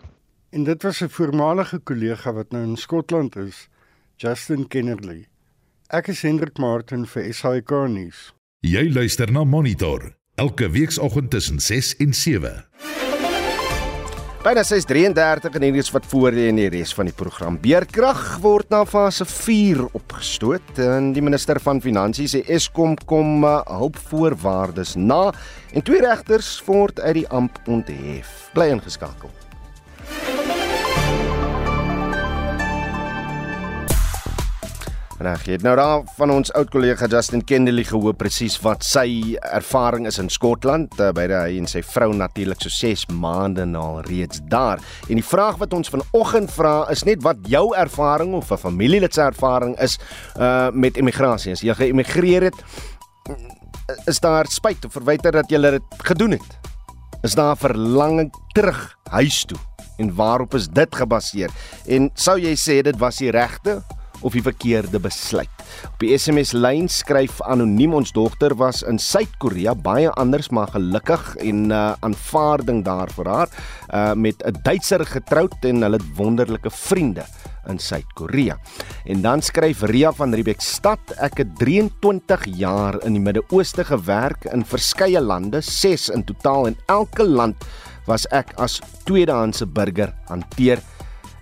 [0.49, 3.67] En dit was 'n voormalige kollega wat nou in Skotland is,
[4.15, 5.27] Justin Kennerly.
[5.89, 8.33] Ek is Hendrik Martin vir SAK nuus.
[8.59, 12.65] Jy luister na Monitor elke weekoggend tussen 6 en 7.
[14.47, 17.57] Byna 6:33 en hierdie is wat voor lê in die res van die program.
[17.59, 23.57] Beerkrag word na fase 4 opgestoot en die minister van Finansies sê Eskom kom uh,
[23.67, 25.33] hulpvoorwaardes na
[25.73, 28.47] en twee regters word uit die amp onthef.
[28.55, 29.35] Bly ingeskakel.
[35.17, 39.33] Reg, jy het nou daar van ons oud kollega Justin Kennerly gehoor presies wat sy
[39.49, 44.03] ervaring is in Skotland, uh, by hy en sy vrou natuurlik so 6 maande na
[44.05, 44.77] reeds daar.
[45.09, 49.13] En die vraag wat ons vanoggend vra is net wat jou ervaring of 'n familielid
[49.13, 49.97] se ervaring is
[50.37, 51.51] uh met immigrasie.
[51.51, 52.59] As jy geëmigreer het,
[54.05, 56.51] is daar spyt of verwyte dat jy dit gedoen het?
[57.23, 59.57] Is daar verlanging terug huis toe?
[59.97, 61.49] En waarop is dit gebaseer?
[61.87, 63.81] En sou jy sê dit was die regte
[64.21, 65.49] of die verkeerde besluit?
[65.87, 71.35] Op die SMS lyn skryf anoniem ons dogter was in Suid-Korea baie anders maar gelukkig
[71.43, 76.69] en uh, aanvaarding daar vir haar uh, met 'n Duitser getroud en hulle het wonderlike
[76.69, 77.25] vriende
[77.67, 78.57] in Suid-Korea.
[79.05, 84.47] En dan skryf Ria van Riebeeck stad, ek het 23 jaar in die Midde-Ooste gewerk
[84.53, 87.67] in verskeie lande, 6 in totaal en elke land
[88.07, 90.81] was ek as tweedehandse burger hanteer.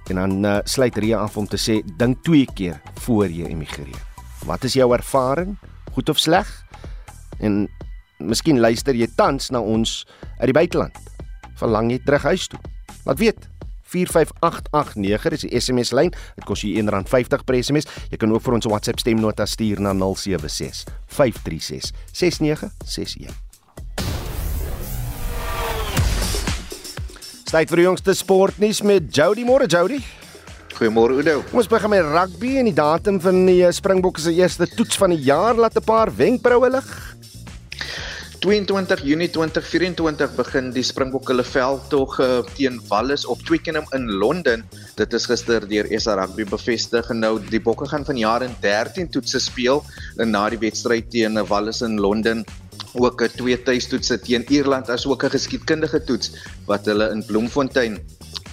[0.09, 4.01] En dan uh, sluit Ria af om te sê dink twee keer voor jy emigreer.
[4.45, 5.55] Wat is jou ervaring?
[5.95, 6.49] Goed of sleg?
[7.39, 7.65] En
[8.17, 10.03] miskien luister jy tans na ons
[10.37, 10.97] uit die buiteland.
[11.57, 12.61] Verlang jy terug huis toe?
[13.05, 13.49] Laat weet.
[13.95, 16.13] 45889 is die SMS lyn.
[16.35, 17.89] Dit kos jou R1.50 per SMS.
[18.11, 23.44] Jy kan ook vir ons 'n WhatsApp stemnota stuur na 076 536 6961.
[27.45, 29.99] Tyd vir die jongste sportnuus met Jody Moore Jody.
[30.79, 31.43] Goeiemôre Oudo.
[31.53, 35.21] Ons begin met rugby en die datum van die Springbokke se eerste toets van die
[35.27, 36.89] jaar laat 'n paar wenkbroue lig.
[38.41, 44.65] 22 Junie 2024 begin die Springbokke hulle veldtog uh, teen Wallis op Twickenham in Londen.
[44.97, 49.09] Dit is gister deur SA Rugby bevestig en nou die Bokke gaan vanjaar in 13
[49.09, 49.83] toetse speel
[50.17, 52.45] en na die wedstryd teen Wallis in Londen
[52.95, 56.31] ook 'n twee tuistoetse teen Ierland as ook 'n geskiedkundige toets
[56.65, 57.99] wat hulle in Bloemfontein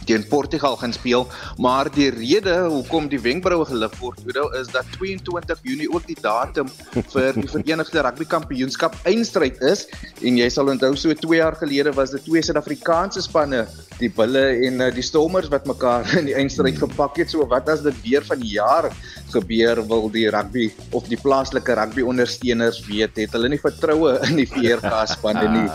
[0.05, 1.27] teen Portugal gaan speel,
[1.57, 6.19] maar die rede hoekom die wenkbroue gelig word, Oudo, is dat 22 Junie ook die
[6.21, 6.71] datum
[7.13, 9.87] vir die Verenigde Rugby Kampioenskap eindstryd is.
[10.23, 13.67] En jy sal onthou so 2 jaar gelede was dit twee Suid-Afrikaanse spanne,
[14.03, 17.33] die Bulle en uh, die Stormers wat mekaar in die eindstryd gepak het.
[17.33, 18.91] So wat as dit weer van die jaar
[19.33, 24.43] gebeur wil die rugby of die plaaslike rugby ondersteuners weet het hulle nie vertroue in
[24.43, 25.69] die VRK spanne nie.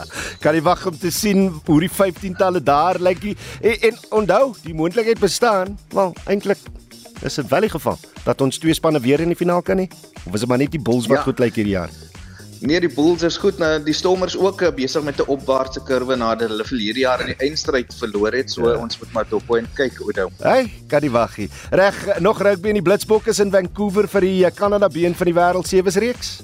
[0.43, 3.37] kan jy wag om te sien hoe die 15talle daar lyk en,
[3.89, 5.77] en onthou, die moontlikheid bestaan.
[5.93, 6.61] Wel, eintlik
[7.25, 9.87] is dit wel die geval dat ons twee spanne weer in die finaal kan hê.
[10.25, 11.25] Of is dit maar net die Bulls wat ja.
[11.29, 11.93] goed lyk hierdie jaar?
[12.59, 13.59] Nee, die Bulls is goed.
[13.61, 17.33] Nou die Stormers ook eh, besig met 'n opwaartse kurwe nadat hulle verlede jaar in
[17.33, 18.51] die eindstryd verloor het.
[18.51, 18.77] So ja.
[18.77, 20.29] ons moet maar dop en kyk hoe dit.
[20.41, 21.49] Hey, kan die waggie.
[21.69, 25.35] Reg, nog rugby in die Blitsbokke in Vancouver vir die Kanada eh, been van die
[25.35, 26.41] wêreld sewe reeks.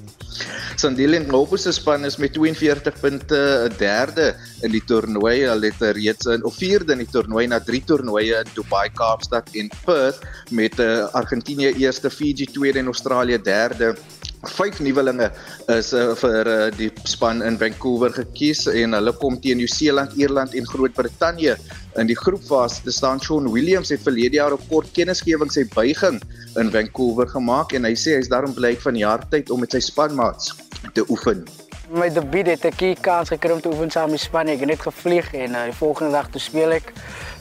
[0.76, 5.45] Sandile en Globo se span is met 42 punte 'n derde in die toernooi.
[5.45, 9.49] Hulle het reeds in of vierde in die toernooi na drie toernooie in Dubai, Kaapstad
[9.54, 10.80] en Perth met
[11.13, 13.95] Argentinië eerste, Fiji tweede en Australië derde.
[14.43, 15.29] Vyf nuwelinge
[15.71, 20.56] is uh, vir uh, die span in Vancouver gekies en hulle kom teen Nieu-Seeland, Ierland
[20.58, 21.56] en Groot-Brittanje
[22.01, 22.84] in die groepfase.
[22.84, 26.19] Te staan Sean Williams het verlede jaar op kort kennisgewing sy buiging
[26.60, 29.82] in Vancouver gemaak en hy sê hy's daarom bly van jaar tyd om met sy
[29.84, 30.51] spanmaats
[30.93, 31.45] te oefen.
[31.93, 34.49] My debuut het ek kans gekry om te oefen saam met span.
[34.51, 36.91] Ek het net gevlieg en uh, die volgende dag toe speel ek.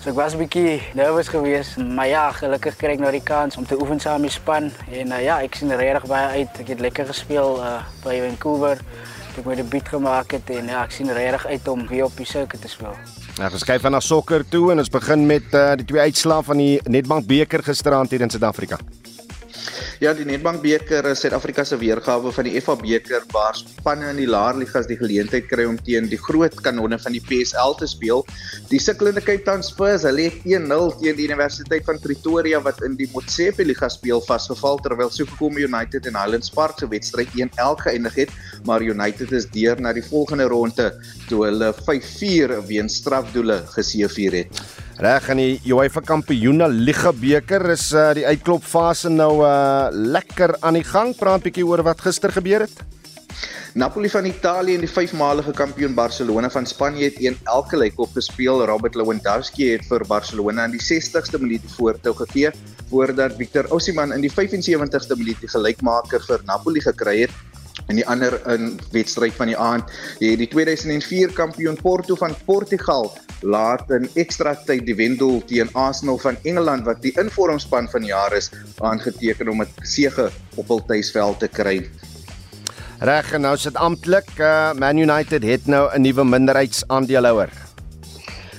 [0.03, 3.57] So ek was 'n bietjie nervus geweest, maar ja, gelukkig kry ek nou die kans
[3.57, 6.59] om te oefen saam met span en uh, ja, ek sien regtig baie uit.
[6.59, 8.83] Ek het lekker gespeel uh, by Vancouver.
[9.31, 12.17] Ek het my debuut gemaak het en ja, ek sien regtig uit om weer op
[12.17, 12.99] die sirkus te speel.
[13.39, 16.43] Ja, ons kyk van na sokker toe en ons begin met uh, die twee uitslae
[16.43, 18.83] van die Nedbank beker gisteraand hier in Suid-Afrika.
[20.03, 24.17] Ja, die Nedbank beker is Suid-Afrika se weergawe van die FA beker waar spanne in
[24.19, 27.87] die laer ligas die geleentheid kry om teen die groot kanonne van die PSL te
[27.87, 28.25] speel.
[28.73, 32.99] Die sukkelende Cape Town Spurs, hulle het 1-0 teen die Universiteit van Pretoria wat in
[32.99, 38.19] die Motsepe liga speel vasgeval terwyl Sekhukhune United en Highlands Park se wedstryd 1-1 geëindig
[38.25, 38.37] het,
[38.67, 40.91] maar United is deur na die volgende ronde
[41.31, 44.67] toe hulle 5-4 weens strafdoele geseëvier het.
[45.01, 50.77] Reg aan die UEFA Kampioene Liga beker is uh, die uitklopfase nou uh, lekker aan
[50.77, 51.15] die gang.
[51.17, 52.83] Praat bietjie oor wat gister gebeur het.
[53.73, 58.13] Napoli van Italië en die vyfmalige kampioen Barcelona van Spanje het een elke lyk op
[58.13, 58.61] gespeel.
[58.69, 62.53] Robert Lewandowski het vir Barcelona in die 60ste minuut voortou gegee
[62.91, 67.41] voordat Victor Osimhen in die 75ste minuut die gelykmaker vir Napoli gekry het
[67.89, 69.91] in die ander in wedstryd van die aand
[70.21, 73.11] het die 2004 kampioen Porto van Portugal
[73.43, 78.13] laat in ekstra tyd die wendoel teen Arsenal van Engeland wat die informspan van die
[78.13, 81.91] jaar is aangeteken om 'n sege op hul tuisveld te kry.
[83.03, 87.62] Reg en nou sit amptelik uh, Man United het nou 'n nuwe minderheidsaandeelhouer.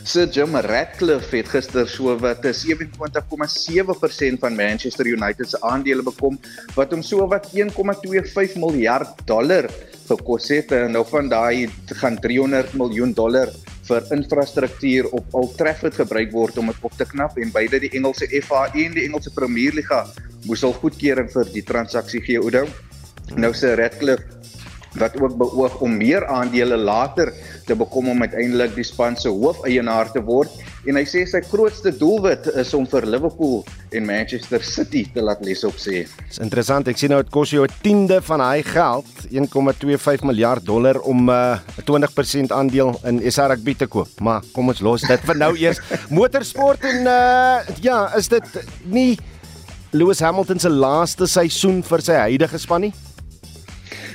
[0.03, 6.35] Sir Jim Ratcliffe het gister so wat 27,7% van Manchester United se aandele bekom
[6.75, 9.69] wat hom so wat 1,25 miljard dollar
[10.09, 13.47] gekos het en nou van daai gaan 300 miljoen dollar
[13.87, 17.93] vir infrastruktuur op Old Trafford gebruik word om dit op te knap en beide die
[17.95, 20.03] Engelse FA en die Engelse Premier Liga
[20.43, 22.43] moes al goedkeuring vir die transaksie gee.
[23.39, 24.42] Nou sê Ratcliffe
[24.99, 27.33] wat ook beoog om meer aandele later
[27.65, 30.51] te bekom om uiteindelik die span se hoof-eienaar te word
[30.89, 33.61] en hy sê sy grootste doelwit is om vir Liverpool
[33.95, 36.03] en Manchester City te laat les op sê.
[36.27, 40.65] Dis interessant, ek sien nou dit kos jou 'n tiende van hy geld, 1,25 miljard
[40.65, 44.09] dollar om 'n uh, 20% aandeel in SA Rugby te koop.
[44.19, 45.79] Maar kom ons los dit vir nou eers.
[46.09, 48.43] Motorsport en uh ja, is dit
[48.83, 49.17] nie
[49.91, 52.93] Lewis Hamilton se laaste seisoen vir sy huidige span nie?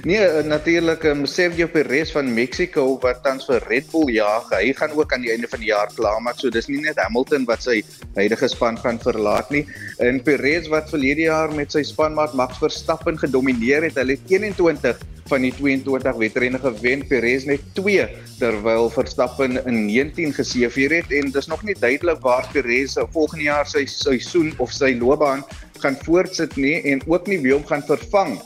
[0.07, 4.47] Nee, eh, natuurlik um, Sergio Perez van Mexico wat tans vir Red Bull jaag.
[4.55, 6.39] Hy gaan ook aan die einde van die jaar klaarmaak.
[6.39, 7.81] So dis nie net Hamilton wat sy
[8.15, 9.65] huidige span gaan verlaat nie.
[9.99, 13.99] En Perez wat verlede jaar met sy spanmaat Max Verstappen gedomeineer het.
[13.99, 17.03] Hulle het 21 van die 22 wedrenne gewen.
[17.11, 18.07] Perez net 2
[18.39, 23.67] terwyl Verstappen in 19 geseëvier het en dis nog nie duidelik waar Perez volgende jaar
[23.67, 25.43] sy seisoen of sy loopbaan
[25.83, 28.39] gaan voortsit nie en ook nie wie hom gaan vervang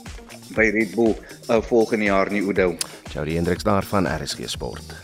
[0.55, 1.15] by Red Bull
[1.49, 2.75] uh, volgende jaar nie Oudo.
[3.13, 4.95] Jody Hendriks daar van RSG Sport.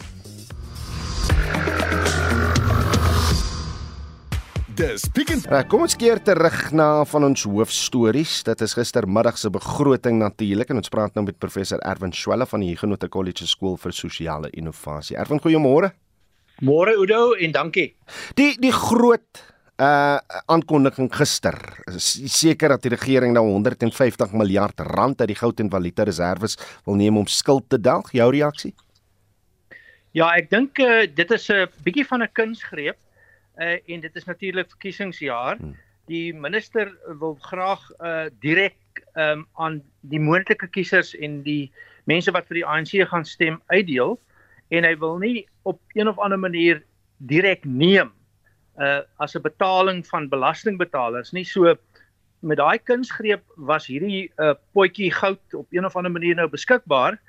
[4.79, 5.43] Dis Pickens.
[5.51, 8.37] Uh, kom ons keer terug na van ons hoofstories.
[8.47, 12.63] Dit is gistermiddag se begroting natuurlik en ons praat nou met professor Erwin Swelle van
[12.63, 15.17] die Huguenot College School vir Sosiale Innovasie.
[15.19, 15.91] Erwin, goeiemôre.
[16.63, 17.89] Môre Oudo en dankie.
[18.39, 19.43] Die die groot
[19.79, 20.19] uh
[20.51, 21.55] aankondiging gister.
[21.95, 26.99] Seker dat die regering nou 150 miljard rand uit die goud en valuta reserves wil
[26.99, 28.11] neem om skuld te delg.
[28.11, 28.73] Jou reaksie?
[30.11, 32.97] Ja, ek dink uh, dit is 'n bietjie van 'n kunsgreep.
[33.57, 35.57] Uh en dit is natuurlik verkiesingsjaar.
[35.57, 35.75] Hmm.
[36.07, 38.75] Die minister wil graag uh direk
[39.15, 41.71] um aan die moontlike kiesers en die
[42.03, 44.19] mense wat vir die ANC gaan stem uitdeel
[44.69, 46.83] en hy wil nie op een of ander manier
[47.17, 48.11] direk neem
[48.79, 51.75] uh as 'n betaling van belastingbetalers nie so
[52.39, 57.19] met daai kunsgreep was hierdie uh, potjie goud op een of ander manier nou beskikbaar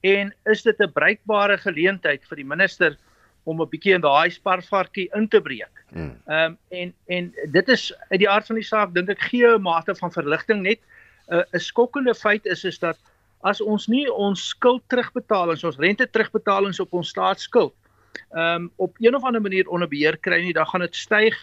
[0.00, 2.96] en is dit 'n bruikbare geleentheid vir die minister
[3.44, 5.84] om 'n bietjie in daai sparvarkie in te breek.
[6.26, 9.46] Ehm um, en en dit is uit die aard van die saak dink ek gee
[9.46, 10.80] 'n mate van verligting net
[11.28, 12.98] 'n uh, 'n skokkende feit is is dat
[13.42, 17.74] as ons nie ons skuld terugbetalings, ons rente terugbetalings op ons staatsskuld
[18.30, 21.36] ehm um, op een of ander manier onder beheer kry nie, dan gaan dit styg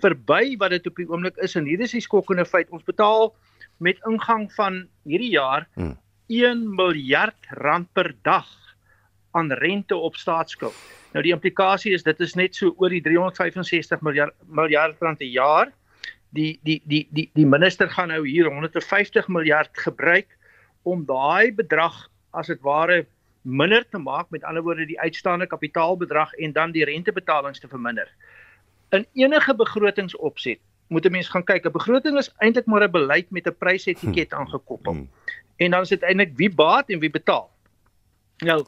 [0.00, 3.34] verby wat dit op die oomblik is en hier is die skokkende feit ons betaal
[3.78, 5.96] met ingang van hierdie jaar hmm.
[6.30, 8.48] 1 miljard rand per dag
[9.30, 10.76] aan rente op staatsskuld.
[11.12, 15.30] Nou die implikasie is dit is net so oor die 365 miljard miljard rand per
[15.30, 15.72] jaar.
[16.30, 20.36] Die die die die die minister gaan nou hier 150 miljard gebruik
[20.82, 23.04] om daai bedrag as dit ware
[23.42, 28.08] minder te maak, met ander woorde die uitstaande kapitaalbedrag en dan die rentebetalings te verminder.
[28.90, 30.58] In enige begrotingsopset
[30.90, 31.64] moet 'n mens gaan kyk.
[31.64, 34.92] 'n Begroting is eintlik maar 'n beleid met 'n prysetiket aangekoppel.
[34.92, 35.10] Hmm.
[35.56, 37.50] En dan is dit eintlik wie baat en wie betaal.
[38.38, 38.64] Nou,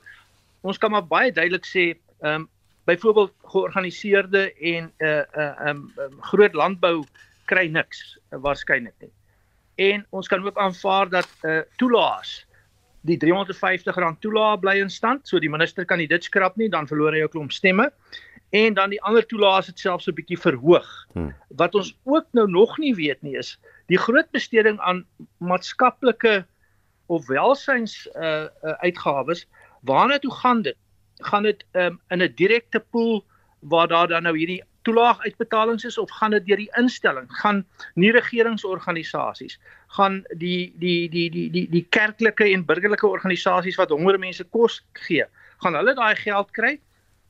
[0.61, 2.49] ons kan maar baie duidelik sê, ehm um,
[2.85, 7.05] byvoorbeeld georganiseerde en 'n uh, 'n uh, um, um, groot landbou
[7.45, 9.13] kry niks uh, waarskynlik nie.
[9.75, 12.47] En ons kan ook aanvaar dat 'n uh, toelaas
[13.03, 16.69] die 350 rand toelaag bly in stand, so die minister kan nie dit skrap nie,
[16.71, 17.91] dan verloor hy 'n klomp stemme.
[18.53, 20.89] En dan die ander toelaas het selfs 'n bietjie verhoog.
[21.13, 21.35] Hmm.
[21.57, 25.05] Wat ons ook nou nog nie weet nie is die groot besteding aan
[25.39, 26.45] maatskaplike
[27.07, 29.47] of welsyns uh, uh uitgawes,
[29.83, 30.77] waarna toe gaan dit?
[31.21, 33.25] Gaan dit um, in 'n direkte pool
[33.61, 37.65] waar daar dan nou hierdie toelaaguitbetalings is of gaan dit deur die instelling gaan
[37.95, 39.59] nie regeringsorganisasies
[39.97, 44.81] gaan die die die die die die kerklike en burgerlike organisasies wat honger mense kos
[45.07, 45.27] gee
[45.65, 46.79] gaan hulle daai geld kry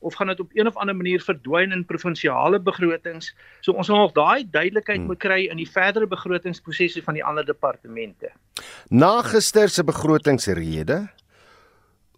[0.03, 3.97] of gaan dit op een of ander manier verdwyn in provinsiale begrotings so ons moet
[3.97, 5.09] nog daai duidelikheid hmm.
[5.11, 8.31] moet kry in die verdere begrotingsprosesse van die ander departemente
[8.89, 11.03] na gister se begrotingsrede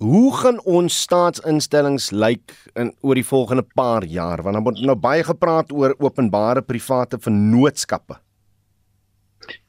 [0.04, 4.42] Hoe gaan ons staatsinstellings lyk in oor die volgende paar jaar?
[4.44, 8.18] Want dan word nou baie gepraat oor openbare private vennootskappe.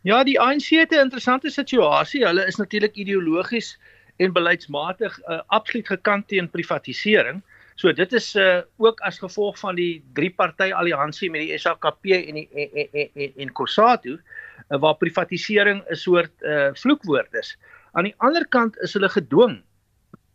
[0.02, 2.26] Ja, die ANC het 'n interessante situasie.
[2.26, 3.78] Hulle is natuurlik ideologies
[4.16, 7.42] en beleidsmatig uh, absoluut gekant teen privatisering.
[7.76, 12.04] So dit is uh, ook as gevolg van die drie party alliansie met die SAKP
[12.04, 17.56] en die en en en, en COSATU uh, waar privatisering 'n soort uh, vloekwoord is.
[17.92, 19.62] Aan die ander kant is hulle gedwing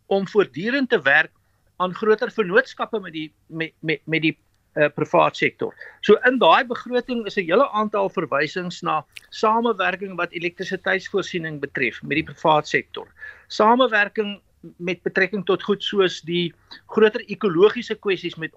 [0.06, 1.30] om voortdurend te werk
[1.76, 4.36] aan groter vennootskappe met die met met met die
[4.74, 5.74] uh, privaat sektor.
[6.00, 12.16] So in daai begroting is 'n hele aantal verwysings na samewerking wat elektrisiteitsvoorsiening betref met
[12.20, 13.08] die privaat sektor.
[13.48, 14.40] Samewerking
[14.76, 16.54] met betrekking tot goed soos die
[16.86, 18.54] groter ekologiese kwessies met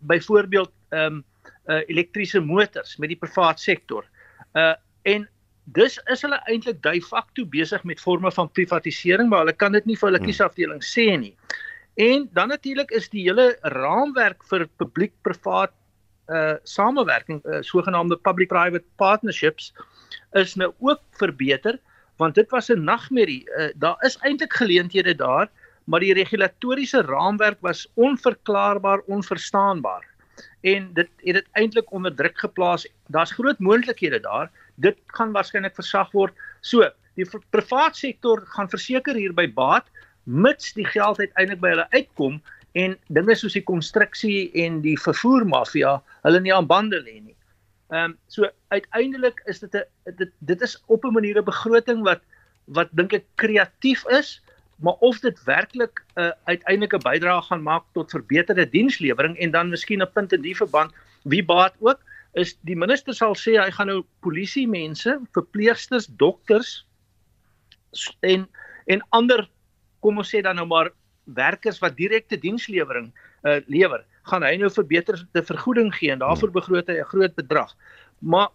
[0.00, 1.24] byvoorbeeld ehm um,
[1.66, 4.04] uh, elektriese motors met die privaat sektor.
[4.54, 5.28] Uh en
[5.64, 9.86] dus is hulle eintlik de facto besig met forme van privatisering, maar hulle kan dit
[9.86, 10.26] nie vir hulle Hmm.
[10.26, 11.36] kiesafdeling sê nie.
[11.96, 15.72] En dan natuurlik is die hele raamwerk vir publiek-privaat
[16.30, 19.72] uh samewerking, uh, sogenaamde public-private partnerships
[20.32, 21.78] is nou ook verbeter
[22.20, 23.44] want dit was 'n nagmerrie.
[23.56, 25.48] Uh, daar is eintlik geleenthede daar,
[25.84, 30.04] maar die regulatoriese raamwerk was onverklaarbaar, onverstaanbaar.
[30.60, 32.86] En dit het dit eintlik onder druk geplaas.
[33.06, 34.50] Daar's groot moontlikhede daar.
[34.80, 36.34] Dit gaan waarskynlik versag word.
[36.60, 39.86] So, die privaat sektor gaan verseker hierby baat
[40.24, 42.40] mits die geld uiteindelik by hulle uitkom
[42.78, 47.36] en dinge soos die konstruksie en die vervoer mafia hulle nie aan bande lê nie.
[47.90, 52.04] Ehm um, so uiteindelik is dit 'n dit dit is op 'n manier 'n begroting
[52.04, 52.22] wat
[52.66, 54.40] wat dink ek kreatief is,
[54.78, 59.70] maar of dit werklik 'n uh, uiteindelike bydrae gaan maak tot verbeterde dienslewering en dan
[59.70, 60.92] miskien 'n punt in die verband
[61.24, 62.00] wie baat ook
[62.38, 66.84] is die minister sal sê hy gaan nou polisie mense, verpleegsters, dokters
[68.22, 68.46] en
[68.90, 69.44] en ander
[70.00, 70.90] kom ons sê dan nou maar
[71.36, 73.10] werkers wat direkte dienslewering
[73.46, 77.74] uh, lewer, gaan hy nou verbeterde vergoeding gee en daarvoor begroot hy 'n groot bedrag.
[78.20, 78.48] Maar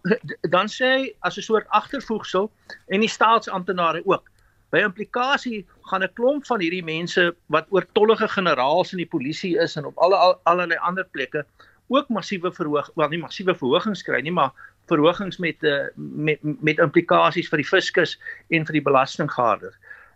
[0.54, 2.50] dan sê hy as 'n soort agtervoegsel
[2.88, 4.30] en die staatsamptenare ook.
[4.70, 9.76] By implikasie gaan 'n klomp van hierdie mense wat oortollige generaals in die polisie is
[9.76, 11.46] en op alle al, allerlei ander plekke
[11.88, 14.52] ook massiewe verhoog, wel nie massiewe verhogings kry nie, maar
[14.90, 18.16] verhogings met uh, met met implikasies vir die fiskus
[18.50, 19.74] en vir die belastinggaarder.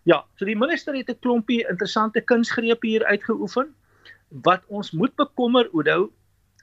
[0.09, 3.75] Ja, so die minister het 'n klompie interessante kunsgrepe hier uitgeoefen.
[4.43, 6.13] Wat ons moet bekommer Oudo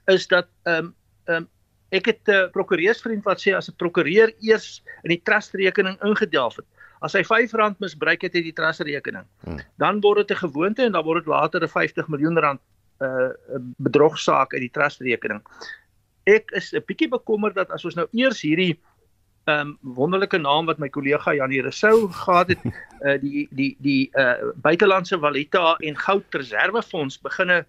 [0.06, 0.94] is dat ehm um,
[1.24, 1.48] ehm um,
[1.90, 6.56] ek het 'n uh, prokureursvriend wat sê as 'n prokureur eers in die trustrekening ingedelf
[6.56, 6.66] het,
[7.00, 9.60] as hy R5 misbruik het uit die trustrekening, Hmm.
[9.78, 12.60] dan word dit 'n gewoonte en dan word dit later 'n 50 miljoen rand
[13.04, 13.30] uh
[13.78, 15.42] bedrogsaak uit die trustrekening.
[16.26, 18.78] Ek is 'n bietjie bekommerd dat as ons nou eers hierdie
[19.48, 22.64] ehm um, wonderlike naam wat my kollega Janie Rousseau gehad het,
[23.04, 27.64] uh die die die uh buitelandse valuta en goudreservefonds beginne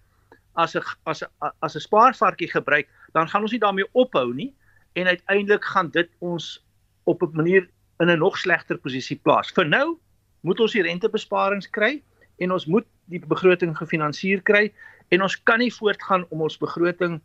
[0.55, 4.53] as 'n as 'n as 'n spaarvarkie gebruik, dan gaan ons nie daarmee ophou nie
[4.93, 6.65] en uiteindelik gaan dit ons
[7.05, 7.69] op 'n manier
[7.99, 9.51] in 'n nog slegter posisie plaas.
[9.51, 9.97] Vir nou
[10.41, 12.03] moet ons die rentebesparings kry
[12.39, 14.69] en ons moet die begroting gefinansier kry
[15.09, 17.19] en ons kan nie voortgaan om ons begroting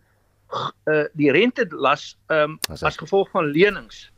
[0.90, 4.10] uh die rentelas ehm um, as gevolg van lenings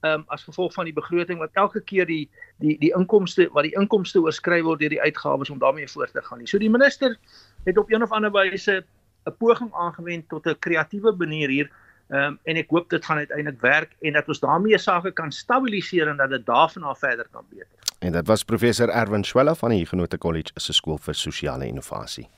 [0.00, 2.28] um, as gevolg van die begroting wat elke keer die
[2.62, 6.22] die die inkomste wat die inkomste oorskry word deur die uitgawes om daarmee voort te
[6.22, 6.46] gaan nie.
[6.46, 7.16] So die minister
[7.66, 8.84] het op een of ander wyse
[9.26, 11.70] 'n poging aangewend tot 'n kreatiewe manier hier
[12.08, 16.08] um, en ek hoop dit gaan uiteindelik werk en dat ons daarmee sake kan stabiliseer
[16.08, 17.77] en dat dit daarvan af verder kan beter.
[17.98, 22.28] En dit was professor Erwin Swela van die Huguenot College se skool vir sosiale innovasie.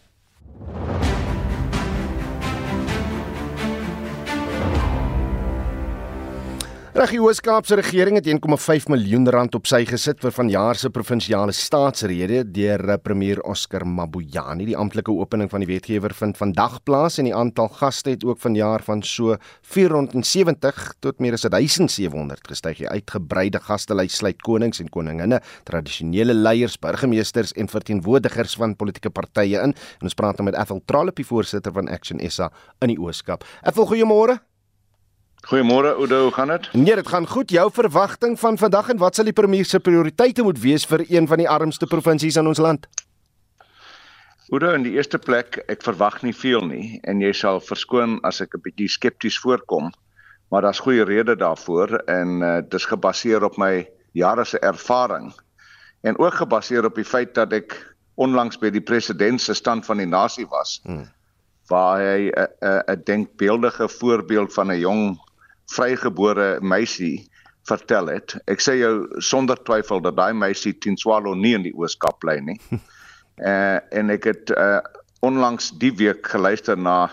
[7.01, 11.55] Reg die Oos-Kaapse regering het 1,5 miljoen rand op sy gesit vir vanjaar se provinsiale
[11.57, 14.67] staatsrede deur eh, premier Oscar Mabuyane.
[14.69, 18.43] Die amptelike opening van die wetgewer vind vandag plaas en die aantal gaste het ook
[18.43, 19.39] vanjaar van so
[19.73, 22.85] 470 tot meer as 1700 gestyg.
[22.85, 29.57] Die uitgebreide gastelys sluit konings en koninginne, tradisionele leiers, burgemeesters en verteenwoordigers van politieke partye
[29.57, 29.73] in.
[29.73, 32.53] En ons praat nou met Ethel Trollop, die voorsitter van Action SA
[32.85, 33.49] in die Oos-Kaap.
[33.65, 34.43] Ethel, goeiemôre.
[35.49, 36.73] Goeiemôre Oudo, hoe gaan dit?
[36.73, 37.51] Nee, dit gaan goed.
[37.51, 41.27] Jou verwagting van vandag en wat sal die premier se prioriteite moet wees vir een
[41.27, 42.87] van die armste provinsies in ons land?
[44.51, 48.41] Oudo, in die eerste plek, ek verwag nie veel nie en jy sal verskoon as
[48.45, 49.93] ek 'n bietjie skepties voorkom,
[50.51, 55.33] maar daar's goeie redes daarvoor en uh, dis gebaseer op my jare se ervaring
[56.03, 59.97] en ook gebaseer op die feit dat ek onlangs by die president se stand van
[59.97, 60.81] die nasie was.
[60.85, 61.09] Hmm.
[61.71, 65.19] waar hy 'n 'n 'n denkbeeldige voorbeeld van 'n jong
[65.71, 67.31] vrygebore meisie
[67.69, 68.37] vertel het.
[68.51, 72.59] Ek sê jou sonder twyfel dat daai meisie Tinswalo nie in die Ooskaap bly nie.
[73.41, 74.81] uh en ek het uh
[75.21, 77.11] onlangs die week geluister na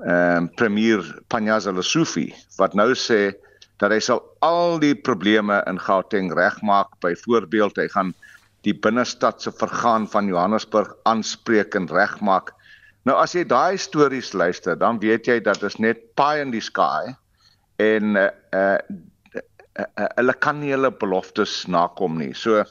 [0.00, 3.34] ehm uh, premier Panyaza Lesufi wat nou sê
[3.80, 6.92] dat hy sal al die probleme in Gauteng regmaak.
[7.00, 8.14] Byvoorbeeld, hy gaan
[8.64, 12.52] die binnestad se vergaan van Johannesburg aanspreek en regmaak.
[13.08, 16.64] Nou as jy daai stories luister, dan weet jy dat dit net pie in die
[16.64, 17.14] sky
[17.80, 18.78] en uh, uh,
[19.36, 22.32] uh, uh hulle kan nie hulle beloftes nakom nie.
[22.36, 22.64] So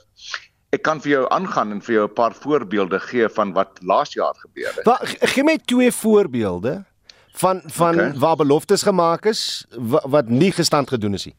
[0.75, 4.13] ek kan vir jou aangaan en vir jou 'n paar voorbeelde gee van wat laas
[4.13, 4.85] jaar gebeur het.
[4.85, 6.83] Wat gee my twee voorbeelde
[7.39, 8.13] van van okay.
[8.13, 11.35] Waar beloftes gemaak is wat, wat nie gestand gedoen is nie.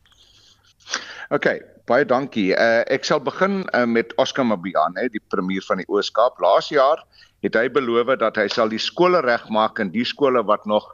[1.30, 1.46] OK,
[1.86, 2.50] baie dankie.
[2.54, 6.40] Uh ek sal begin uh, met Oscar Mabuyane, die premier van die Oos-Kaap.
[6.40, 7.04] Laas jaar
[7.40, 10.88] het hy beloof dat hy sal die skole regmaak en die skole wat nog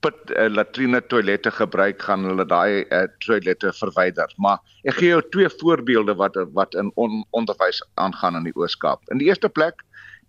[0.00, 4.32] put uh, latrine toilette gebruik, gaan hulle daai uh, toilette verwyder.
[4.38, 9.04] Maar ek gee jou twee voorbeelde wat wat in on, onderwys aangaan in die Oos-Kaap.
[9.12, 9.84] In die eerste plek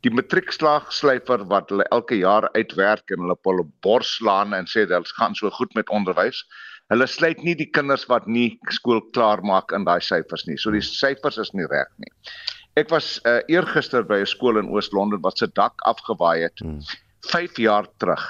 [0.05, 4.87] die matriekslaagslyfer wat hulle elke jaar uitwerk en hulle op hulle bors slaan en sê
[4.89, 6.41] dit gaan so goed met onderwys.
[6.91, 10.57] Hulle sluit nie die kinders wat nie skool klaar maak in daai syfers nie.
[10.57, 12.11] So die syfers is nie reg nie.
[12.79, 16.59] Ek was uh, eergister by 'n skool in Oos-London wat se dak afgewaai het.
[16.59, 17.63] 5 hmm.
[17.63, 18.25] jaar terug.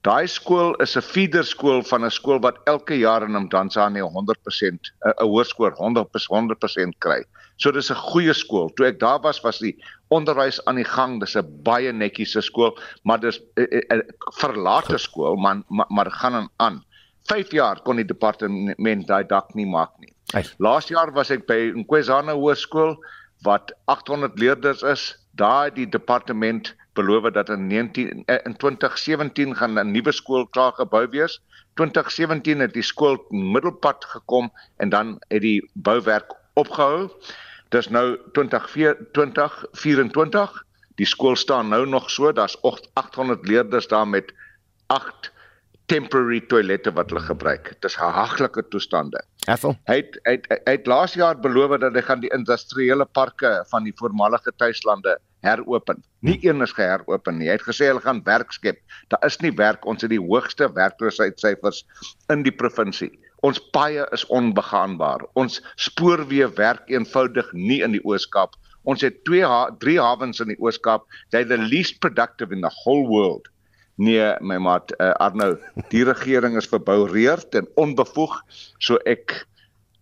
[0.00, 4.92] Daai skool is 'n feeder skool van 'n skool wat elke jaar in Tanzanië 100%
[5.04, 7.24] 'n hoërskool 100% 100% kry.
[7.56, 8.70] So dis 'n goeie skool.
[8.74, 9.76] Toe ek daar was, was die
[10.08, 11.20] onderwys aan die gang.
[11.20, 14.02] Dis 'n baie netjiese skool, maar dis 'n
[14.40, 16.84] verlate skool, maar maar, maar gaan aan.
[17.28, 20.14] 5 jaar kon die departement daai dak nie maak nie.
[20.58, 22.96] Laas jaar was ek by Nkwezana Hoërskool
[23.42, 25.16] wat 800 leerders is.
[25.32, 30.72] Daar die departement beloof dat in 19 eh, in 2017 gaan 'n nuwe skool klaar
[30.72, 31.40] gebou wees.
[31.74, 37.10] 2017 het die skool middelpad gekom en dan het die bouwerk opgehou.
[37.68, 40.64] Dis nou 2024 24.
[40.94, 44.34] Die skool staan nou nog so, daar's 800 leerders daar met
[44.86, 45.32] 8
[45.90, 47.72] temporary toilette wat hulle gebruik.
[47.74, 49.22] Dit is haglike toestande.
[49.48, 49.74] Ethel.
[49.90, 53.64] Hy het hy het, hy het laas jaar beloof dat hy gaan die industriële parke
[53.72, 55.16] van die voormalige tuislande
[55.46, 56.02] heropen.
[56.20, 57.48] Nie een is geheropen nie.
[57.48, 58.80] Hy het gesê hulle gaan werk skep.
[59.12, 59.86] Daar is nie werk.
[59.88, 61.84] Ons het die hoogste werkloosheidsyfers
[62.32, 63.12] in die provinsie.
[63.46, 65.24] Ons paaie is onbegaanbaar.
[65.40, 68.58] Ons spoorweë werk eenvoudig nie in die Oos-Kaap.
[68.88, 71.06] Ons het 2 ha drie hawens in die Oos-Kaap.
[71.30, 73.48] They're the least productive in the whole world.
[74.00, 75.58] Nee, my maat uh, Arnou,
[75.92, 78.32] die regering is verboureerd en onbevoeg,
[78.80, 79.42] so ek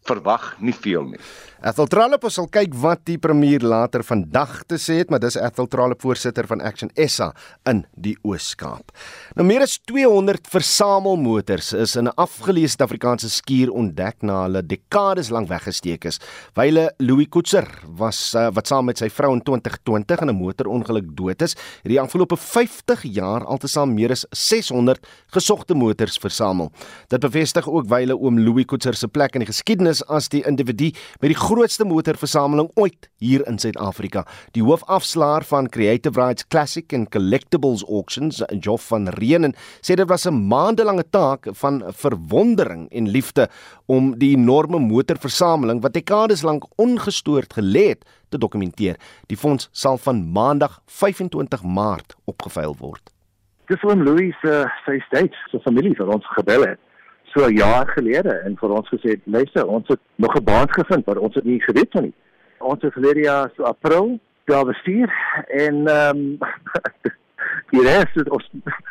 [0.08, 1.20] verwag nie veel nie.
[1.58, 5.66] Ethel Trollop sal kyk wat die premier later vandag te sê het, maar dis Ethel
[5.66, 7.32] Trollop voorsitter van Action SA
[7.66, 8.92] in die Oos-Kaap.
[9.34, 15.30] Nou meer as 200 versamelmotors is in 'n afgeleë Suid-Afrikaanse skuur ontdek na hulle dekades
[15.30, 16.20] lank weggesteek is.
[16.54, 17.66] Wyle Louis Koetser
[17.98, 21.90] was uh, wat saam met sy vrou in 2020 in 'n motorongeluk dood is, het
[21.90, 25.04] die afgelope 50 jaar altesaam meer as 600
[25.34, 26.70] gesogte motors versamel.
[27.08, 30.90] Dit bevestig ook Wyle oom Louis Koetser se plek in die geskiedenis as die individu
[31.20, 34.24] met die grootste motorversameling ooit hier in Suid-Afrika.
[34.54, 40.26] Die hoofafslaer van Creative Rights Classic and Collectibles Auctions, Joff van Reenen, sê dit was
[40.26, 43.48] 'n maandelange taak van verwondering en liefde
[43.86, 48.96] om die enorme motorversameling wat dekades lank ongestoord gelê het te dokumenteer.
[49.26, 53.10] Die fonds sal van Maandag 25 Maart opgeveil word.
[53.66, 56.80] Dis oom Louis se uh, sy steeds, sy familie vir ons gebel het
[57.32, 61.18] so jaar gelede en vir ons gesê, "Luister, ons het nog 'n baan gevind wat
[61.18, 62.14] ons het nie geweet van nie."
[62.58, 65.12] Ons het verlede jaar so April daar bestuur
[65.46, 66.38] en ehm um,
[67.72, 68.50] die res het ons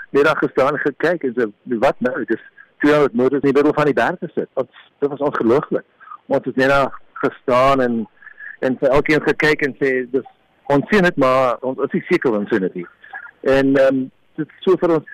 [0.10, 2.26] net daar gestaan en gekyk en so wat nou?
[2.26, 2.42] Dis
[2.78, 4.50] 200 motors in die middel van die berg gesit.
[4.54, 4.70] Ons
[5.00, 5.86] dit was ongelooflik.
[6.26, 8.08] Ons het net daar gestaan en
[8.60, 10.28] en vir elkeen gekyk en sê, "Dis
[10.66, 12.88] ons sien dit maar ons is seker ons sien dit nie."
[13.42, 15.06] En ehm um, dit so vir ons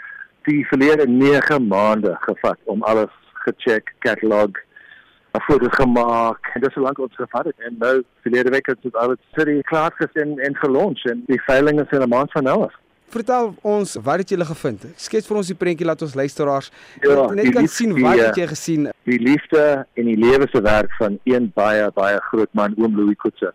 [0.46, 3.12] die verlede 9 maande gevat om alles
[3.46, 4.52] gecheck, catalog,
[5.34, 6.52] 'n foto gemaak.
[6.54, 7.56] En dis hoe lank ons gevat het.
[7.58, 11.82] En nou verlede week het dit al city klaar gesien en gelons en die veiling
[11.82, 12.74] is in 'n maand van nou af.
[13.08, 14.86] Vertel ons, wat het julle gevind?
[14.96, 16.72] Skets vir ons die prentjie laat ons luisteraars
[17.02, 18.90] ja, net kan liefde, sien wat het jy gesien?
[19.04, 23.18] Die liefde en die lewe se werk van een baie baie groot man, oom Louis
[23.18, 23.54] Kutse.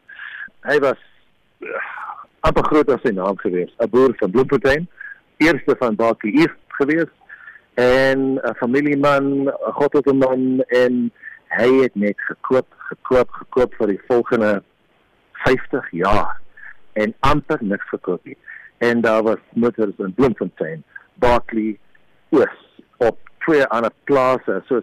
[0.60, 1.00] Hy was
[1.58, 1.82] uh,
[2.40, 4.88] amper groot as sy naam gewees, 'n boer van Bloemfontein,
[5.38, 7.10] eerste van East gewees
[7.78, 11.12] en 'n familieman, 'n goddelike man en
[11.48, 14.62] hy het net gekoop, gekoop, gekoop vir die volgende
[15.32, 16.40] 50 jaar
[16.92, 18.36] en amper niks verkoop nie.
[18.78, 20.82] En daar was motors in Bloemfontein,
[21.14, 21.78] Barkley,
[22.30, 24.82] Oos op twee ander plase, so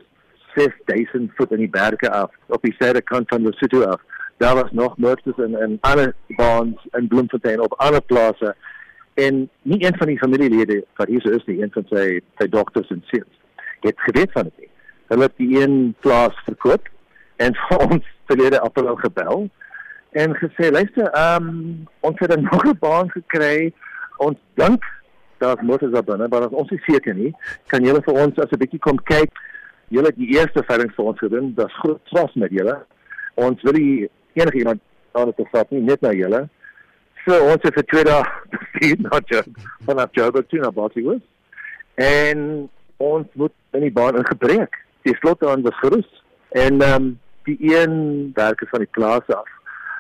[0.56, 4.02] 6000 voet in die berge af, op die suide kant van Lesotho af.
[4.38, 8.56] Daar was nog motors in in ander baans in Bloemfontein op ander plase
[9.16, 12.06] en nie een van die familielede wat hier so is nie, een van sy
[12.40, 13.42] sy dogters en seuns
[13.86, 14.72] het geweet van dit nie.
[15.12, 16.90] Hulle het die een plaas verkoop
[17.44, 19.48] en vir ons verlede april gebel
[20.16, 23.74] en gesê luister, ehm um, ons het nog 'n baan gekry.
[24.18, 24.84] Ons dink
[25.38, 27.34] daar's motors daar binne, maar ons is seker nie.
[27.68, 29.32] Kan julle vir ons as 'n bietjie kom kyk?
[29.88, 31.54] Julle het die eerste veiling vir ons gedoen.
[31.56, 32.86] Daar's groot trots met julle.
[33.34, 34.80] Ons wil nie enige iemand
[35.12, 36.50] aan te vat nie, net na julle.
[37.26, 38.22] So ons het vir twee dae
[38.54, 41.18] bestuur na Joburg vanaf Joburg toe na Botswana.
[41.98, 42.42] En
[43.02, 44.78] ons moet in die baan ingebreek.
[45.08, 46.10] Die slotdaan was gerus
[46.54, 47.14] en ehm um,
[47.46, 47.96] die een
[48.34, 49.50] werker van die plaas af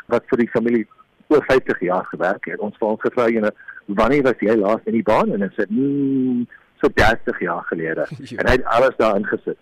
[0.10, 0.86] wat vir die familie
[1.30, 2.62] oor 50 jaar gewerk het.
[2.62, 3.42] Ons ons gevra jy
[3.86, 6.46] wanneer was jy laas in die baan en hy sê mm,
[6.82, 8.06] so 30 jaar gelede
[8.38, 9.58] en hy het alles daarin gesit.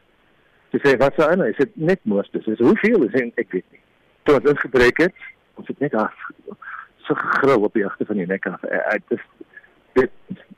[0.76, 3.68] Sy sê wat sou hy sê net mos dis is hoeveel is en ek weet
[3.72, 3.84] nie.
[4.28, 5.28] Toe ons gebreek het,
[5.60, 6.16] ons het net af
[7.08, 8.64] so gegril op die agter van die nek af.
[8.64, 9.30] I just
[9.94, 10.12] it,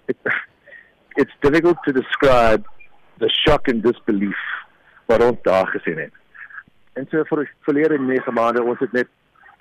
[0.07, 0.17] it
[1.15, 2.65] it's difficult to describe
[3.19, 4.39] the shock and disbelief
[5.05, 6.13] wat ons daar gesien het.
[6.93, 9.11] En so vir verlede 9 maande ons het net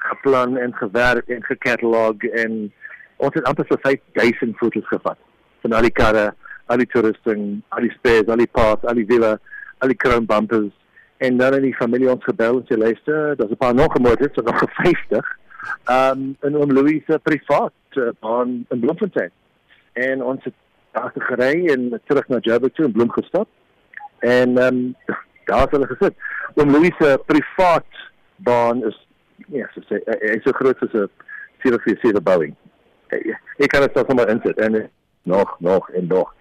[0.05, 2.73] geplan en gewerk en gekatalog en
[3.17, 5.19] ons het amper so 5000 foto's gevat
[5.65, 6.33] van al die karre,
[6.67, 9.37] al die toerusting, al die spares, al die parts, al die villa,
[9.79, 10.73] al die chrome bumpers
[11.25, 14.29] en dan in die familie ons gebel en sê luister, daar's 'n paar nog gemoed,
[14.33, 15.39] so nog 50.
[15.91, 19.31] Um en oom Louis se privaat uh, baan in Bloemfontein.
[19.93, 20.55] En ons het
[20.93, 23.49] daar gery en terug na Joburg toe in Bloem gestap.
[24.19, 24.97] En um
[25.45, 26.15] daar het hulle gesit.
[26.55, 28.03] Oom Louis se privaat
[28.37, 28.99] baan is
[29.53, 31.11] ja, so sê hy is so groot soos 'n
[31.65, 32.55] 747 Boeing.
[33.59, 34.91] Ek kan dit sommer insit en
[35.23, 36.35] nog nog en nog.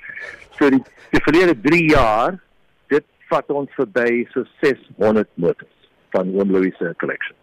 [0.60, 2.42] So die, die verlede 3 jaar
[3.34, 7.38] vat ons verby so 600 motors van Oom Louis se collection.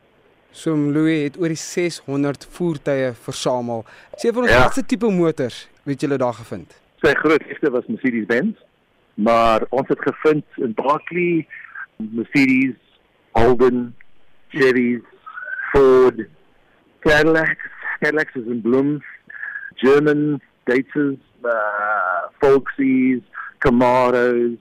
[0.53, 3.85] So Louis het oor die 600 voertuie versamel.
[4.19, 4.65] Sê vir ons ja.
[4.65, 6.75] watse tipe motors het julle daar gevind?
[7.03, 8.59] Sy grootste was Mercedes-Benz,
[9.15, 11.47] maar ons het gevind in Berkeley
[12.01, 12.77] Mercedes,
[13.33, 13.95] Holden,
[14.49, 15.03] Chevys,
[15.73, 16.27] Ford,
[17.01, 17.59] Cadillac,
[18.01, 19.03] Cadillac is in bloom,
[19.77, 23.23] German, Daces, uh, Volksies,
[23.59, 24.59] Camaros,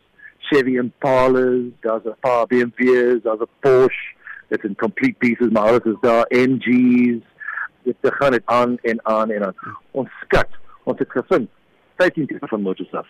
[0.49, 4.15] Chevy Impalas, daar's 'n paar BMW's, daar's 'n Porsche,
[4.49, 7.23] dit's in complete pieces, maar alles is daar, MG's,
[7.83, 9.55] dit gaan dit aan en aan en aan.
[9.91, 11.49] Ons skat, ons het gevind
[11.95, 13.07] 15 tipe van motors af.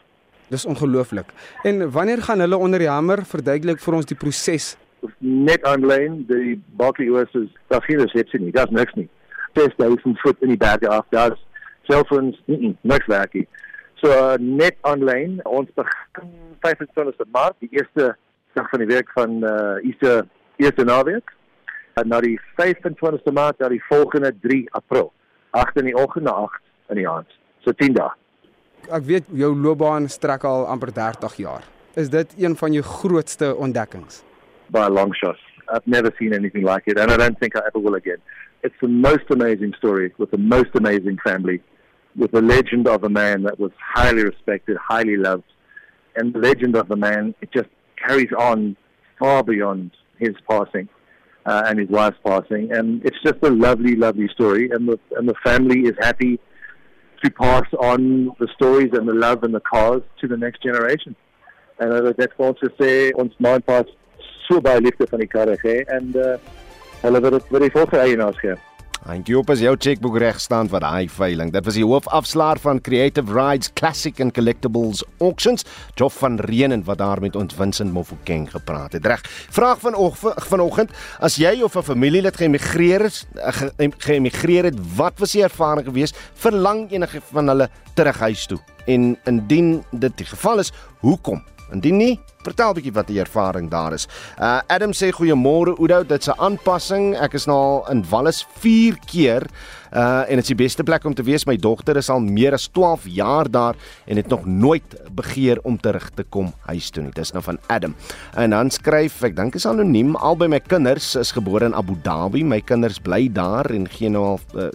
[0.49, 1.25] Dis ongelooflik.
[1.63, 4.75] En wanneer gaan hulle onder die hamer verduidelik vir ons die proses?
[5.19, 9.07] Net aanlyn, die Barclay OS is daar geen resepsie nie, daar's niks nie.
[9.53, 11.39] Dis daar is 'n voet in die berge af, daar's
[11.83, 12.41] selfoons,
[12.81, 13.47] niks werk nie.
[14.01, 16.33] So uh, net aanlyn, ons begin
[16.65, 18.15] 25ste Maart, die eerste
[18.53, 20.25] dag van die week van uh Easter
[20.59, 21.35] eerste naweek.
[21.99, 25.11] En na die 25ste Maart, na die volgende 3 April,
[25.57, 26.61] 8 in die oggend na 8
[26.93, 27.37] in die aand.
[27.65, 28.13] So 10 dae
[28.87, 31.63] ek weet jou loopbaan strek al amper 30 jaar.
[31.95, 34.23] Is dit een van jou grootste ontdekkings?
[34.71, 35.37] By a long shot.
[35.67, 38.21] I've never seen anything like it and I don't think I ever will again.
[38.63, 41.61] It's the most amazing story with the most amazing family
[42.15, 45.49] with the legend of a man that was highly respected, highly loved.
[46.15, 48.75] And the legend of the man it just carries on
[49.19, 50.89] far beyond his passing.
[51.45, 54.69] Uh, and his wife's passing, and it's just a lovely, lovely story.
[54.69, 56.37] And the and the family is happy
[57.23, 61.15] to pass on the stories and the love and the cause to the next generation.
[61.79, 63.87] And En uh, dit wil ons sê ons mind pas
[64.47, 66.33] so baie liefde van die karre gee en uh,
[67.05, 68.55] hulle wil dit vir die volgende eienaars gee.
[68.99, 71.53] Dankie op as jou chequeboek reg staan vir daai veiling.
[71.55, 75.63] Dit was die hoofafslaer van Creative Rides Classic and Collectibles Auctions,
[75.95, 79.07] Joff van Reenen wat daar met ons Vincent Mofokeng gepraat het.
[79.07, 79.23] Reg.
[79.55, 79.95] Vraag van
[80.51, 83.27] vanoggend, as jy of 'n familielid geëmigreer het,
[83.97, 86.17] geëmigreer het, wat was die ervaring geweest?
[86.33, 88.59] Verlang enige van hulle terug huis toe?
[88.85, 91.41] En indien dit die geval is, hoekom?
[91.71, 94.07] Indien nie, vertel 'n bietjie wat die ervaring daar is.
[94.39, 97.15] Uh Adam sê goeiemôre Oudo, dit's 'n aanpassing.
[97.15, 99.43] Ek is nou al in Wallis 4 keer.
[99.93, 101.45] Uh en dit is die beste plek om te wees.
[101.45, 105.77] My dogter is al meer as 12 jaar daar en het nog nooit begeer om
[105.77, 107.11] terug te kom huis toe nie.
[107.11, 107.95] Dis nou van Adam.
[108.35, 110.15] En dan skryf ek dink is anoniem.
[110.15, 112.43] Albei my kinders is gebore in Abu Dhabi.
[112.43, 114.69] My kinders bly daar en gee nou al uh,